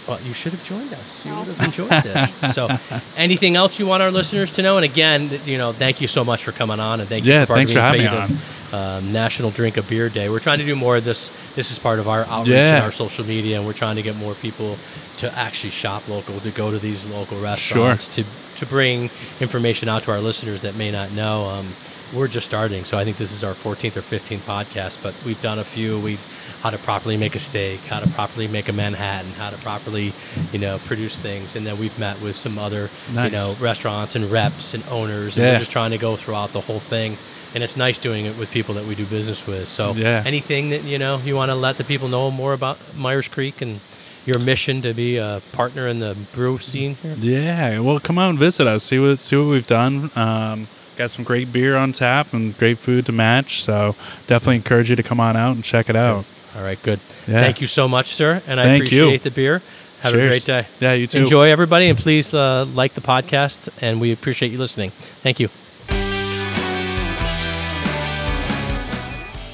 Well, 0.10 0.19
you 0.22 0.34
should 0.34 0.52
have 0.54 0.63
joined 0.63 0.91
us. 0.93 1.26
You 1.26 1.36
would 1.36 1.48
have 1.48 1.62
enjoyed 1.62 1.89
this. 2.04 2.56
So, 2.56 2.67
anything 3.17 3.56
else 3.56 3.80
you 3.80 3.86
want 3.86 4.02
our 4.04 4.12
listeners 4.12 4.52
to 4.52 4.62
know? 4.62 4.78
And 4.78 4.84
again, 4.86 5.39
you 5.45 5.58
know, 5.58 5.72
thank 5.74 6.02
you 6.02 6.08
so 6.08 6.24
much 6.26 6.43
for 6.43 6.52
coming 6.52 6.80
on, 6.80 7.00
and 7.00 7.08
thank 7.08 7.26
you 7.26 7.34
Yeah, 7.34 7.45
for 7.45 7.56
thanks 7.56 7.72
for 7.74 7.80
having 7.80 8.02
me 8.02 8.08
participating 8.08 8.41
in, 8.72 8.76
Um, 8.80 9.12
National 9.13 9.50
Drink 9.52 9.78
a 9.78 9.82
Beer 9.84 10.10
Day. 10.10 10.30
We're 10.30 10.39
trying 10.39 10.60
to 10.60 10.65
do 10.65 10.76
more 10.76 10.98
of 10.98 11.04
this. 11.06 11.32
This 11.56 11.72
is 11.72 11.80
part 11.80 12.00
of 12.00 12.08
our 12.08 12.24
outreach 12.26 12.54
Yeah. 12.56 12.76
and 12.76 12.84
our 12.86 12.91
social 12.91 13.26
media, 13.26 13.58
and 13.58 13.65
we're 13.65 13.74
trying 13.74 13.95
to 13.95 14.02
get 14.04 14.15
more 14.15 14.34
people 14.36 14.78
to 15.17 15.38
actually 15.38 15.72
shop 15.72 16.08
local, 16.08 16.39
to 16.39 16.52
go 16.52 16.69
to 16.72 16.80
these 16.80 17.06
local 17.06 17.39
restaurants, 17.39 18.08
to 18.15 18.24
to 18.58 18.65
bring 18.65 19.10
information 19.39 19.88
out 19.88 20.04
to 20.04 20.12
our 20.12 20.19
listeners 20.19 20.62
that 20.62 20.76
may 20.76 20.91
not 20.91 21.12
know. 21.13 21.45
Um, 21.45 21.74
we're 22.13 22.28
just 22.28 22.45
starting, 22.45 22.84
so 22.86 22.98
I 22.98 23.04
think 23.06 23.17
this 23.17 23.32
is 23.32 23.43
our 23.43 23.54
14th 23.54 23.95
or 23.95 24.02
15th 24.02 24.41
podcast, 24.41 24.98
but 25.02 25.13
we've 25.26 25.41
done 25.41 25.60
a 25.60 25.63
few. 25.63 25.98
We've 26.00 26.19
how 26.62 26.70
to 26.70 26.78
properly 26.78 27.18
make 27.18 27.36
a 27.36 27.40
steak, 27.40 27.80
how 27.82 28.00
to 28.00 28.10
properly 28.10 28.48
make 28.48 28.70
a 28.70 28.74
Manhattan, 28.74 29.32
how 29.34 29.50
to 29.50 29.58
properly, 29.58 30.14
you 30.52 30.60
know, 30.60 30.78
produce 30.80 31.20
things, 31.20 31.56
and 31.56 31.66
then 31.66 31.78
we've 31.80 31.98
met 32.00 32.20
with 32.22 32.36
some 32.36 32.58
other, 32.60 32.90
Nice. 33.14 33.32
you 33.32 33.38
know, 33.38 33.56
restaurants 33.60 34.16
and 34.16 34.32
reps 34.32 34.74
and 34.74 34.84
owners, 34.90 35.38
and 35.38 35.46
Yeah. 35.46 35.54
we're 35.54 35.60
just 35.60 35.72
trying 35.72 35.92
to 35.92 35.98
go 35.98 36.16
throughout 36.16 36.54
the 36.54 36.62
whole 36.62 36.80
thing. 36.80 37.18
And 37.56 37.64
it's 37.64 37.76
nice 37.76 37.98
doing 37.98 38.26
it 38.28 38.38
with 38.38 38.52
people 38.52 38.76
that 38.76 38.86
we 38.86 38.94
do 38.94 39.06
business 39.06 39.48
with. 39.48 39.68
So, 39.68 39.94
Yeah. 39.94 40.22
anything 40.26 40.70
that 40.70 40.84
you 40.84 41.00
know 41.00 41.20
you 41.26 41.36
want 41.36 41.50
to 41.50 41.56
let 41.56 41.78
the 41.78 41.84
people 41.84 42.08
know 42.08 42.30
more 42.30 42.54
about 42.54 42.78
Meier's 42.96 43.28
Creek 43.28 43.60
and 43.62 43.80
your 44.26 44.38
mission 44.38 44.82
to 44.84 44.94
be 44.94 45.18
a 45.18 45.42
partner 45.52 45.88
in 45.88 46.00
the 46.00 46.16
brew 46.34 46.60
scene 46.60 46.98
here. 47.02 47.16
Yeah, 47.20 47.80
well, 47.80 48.00
come 48.00 48.20
out 48.20 48.30
and 48.30 48.38
visit 48.38 48.68
us. 48.68 48.84
See 48.84 49.00
what 49.00 49.22
see 49.22 49.36
what 49.36 49.48
we've 49.50 49.66
done. 49.66 50.12
Um, 50.16 50.68
got 50.98 51.10
some 51.10 51.24
great 51.24 51.52
beer 51.52 51.76
on 51.76 51.92
tap 51.94 52.34
and 52.34 52.56
great 52.58 52.78
food 52.78 53.06
to 53.08 53.12
match. 53.12 53.64
So 53.64 53.96
definitely 54.28 54.58
encourage 54.58 54.92
you 54.92 54.96
to 54.98 55.02
come 55.04 55.20
on 55.20 55.36
out 55.36 55.56
and 55.56 55.64
check 55.64 55.90
it 55.90 55.96
out. 55.96 56.26
All 56.56 56.64
right, 56.64 56.82
good. 56.82 57.00
Yeah. 57.28 57.42
Thank 57.42 57.62
you 57.62 57.68
so 57.68 57.88
much, 57.88 58.16
sir, 58.16 58.42
and 58.48 58.60
I 58.60 58.64
Thank 58.64 58.92
you. 58.92 59.04
appreciate 59.04 59.24
the 59.24 59.32
beer. 59.32 59.62
Have 60.02 60.14
a 60.14 60.18
great 60.18 60.46
day. 60.46 60.66
Yeah, 60.80 60.94
you 60.94 61.08
too. 61.08 61.20
Enjoy, 61.20 61.52
everybody, 61.52 61.90
and 61.90 61.98
please 61.98 62.34
uh, 62.34 62.66
like 62.66 62.94
the 62.94 63.02
podcast. 63.02 63.70
And 63.82 64.00
we 64.00 64.14
appreciate 64.14 64.52
you 64.52 64.58
listening. 64.58 64.92
Thank 65.22 65.40
you. 65.40 65.50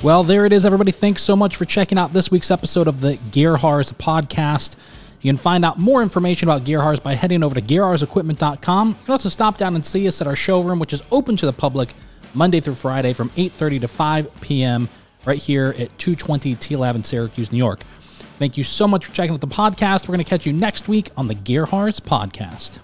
Well, 0.03 0.23
there 0.23 0.45
it 0.45 0.53
is, 0.53 0.67
everybody. 0.67 0.91
Thanks 0.91 1.23
so 1.23 1.35
much 1.35 1.55
for 1.55 1.65
checking 1.65 1.97
out 1.97 2.13
this 2.13 2.29
week's 2.29 2.51
episode 2.51 2.87
of 2.87 3.01
the 3.01 3.13
Gerharz 3.31 3.91
podcast. 3.93 4.75
You 5.21 5.29
can 5.29 5.37
find 5.37 5.65
out 5.65 5.79
more 5.79 6.03
information 6.03 6.47
about 6.47 6.63
Gerharz 6.63 7.01
by 7.01 7.15
heading 7.15 7.41
over 7.41 7.55
to 7.55 7.61
gerharzequipment.com. 7.61 8.89
You 8.89 8.95
can 9.03 9.11
also 9.11 9.29
stop 9.29 9.57
down 9.57 9.73
and 9.73 9.83
see 9.83 10.07
us 10.07 10.21
at 10.21 10.27
our 10.27 10.35
showroom, 10.35 10.77
which 10.77 10.93
is 10.93 11.01
open 11.11 11.35
to 11.37 11.47
the 11.47 11.53
public 11.53 11.95
Monday 12.35 12.59
through 12.59 12.75
Friday 12.75 13.13
from 13.13 13.31
8.30 13.31 13.81
to 13.81 13.87
5 13.87 14.41
p.m. 14.41 14.89
right 15.25 15.41
here 15.41 15.75
at 15.77 15.97
220 15.97 16.55
T 16.55 16.75
Lab 16.75 16.95
in 16.95 17.03
Syracuse, 17.03 17.51
New 17.51 17.57
York. 17.57 17.81
Thank 18.39 18.57
you 18.57 18.63
so 18.63 18.87
much 18.87 19.05
for 19.05 19.13
checking 19.13 19.33
out 19.33 19.41
the 19.41 19.47
podcast. 19.47 20.07
We're 20.07 20.15
going 20.15 20.25
to 20.25 20.29
catch 20.29 20.45
you 20.45 20.53
next 20.53 20.87
week 20.87 21.09
on 21.15 21.27
the 21.27 21.35
Gerharz 21.35 22.01
podcast. 22.01 22.79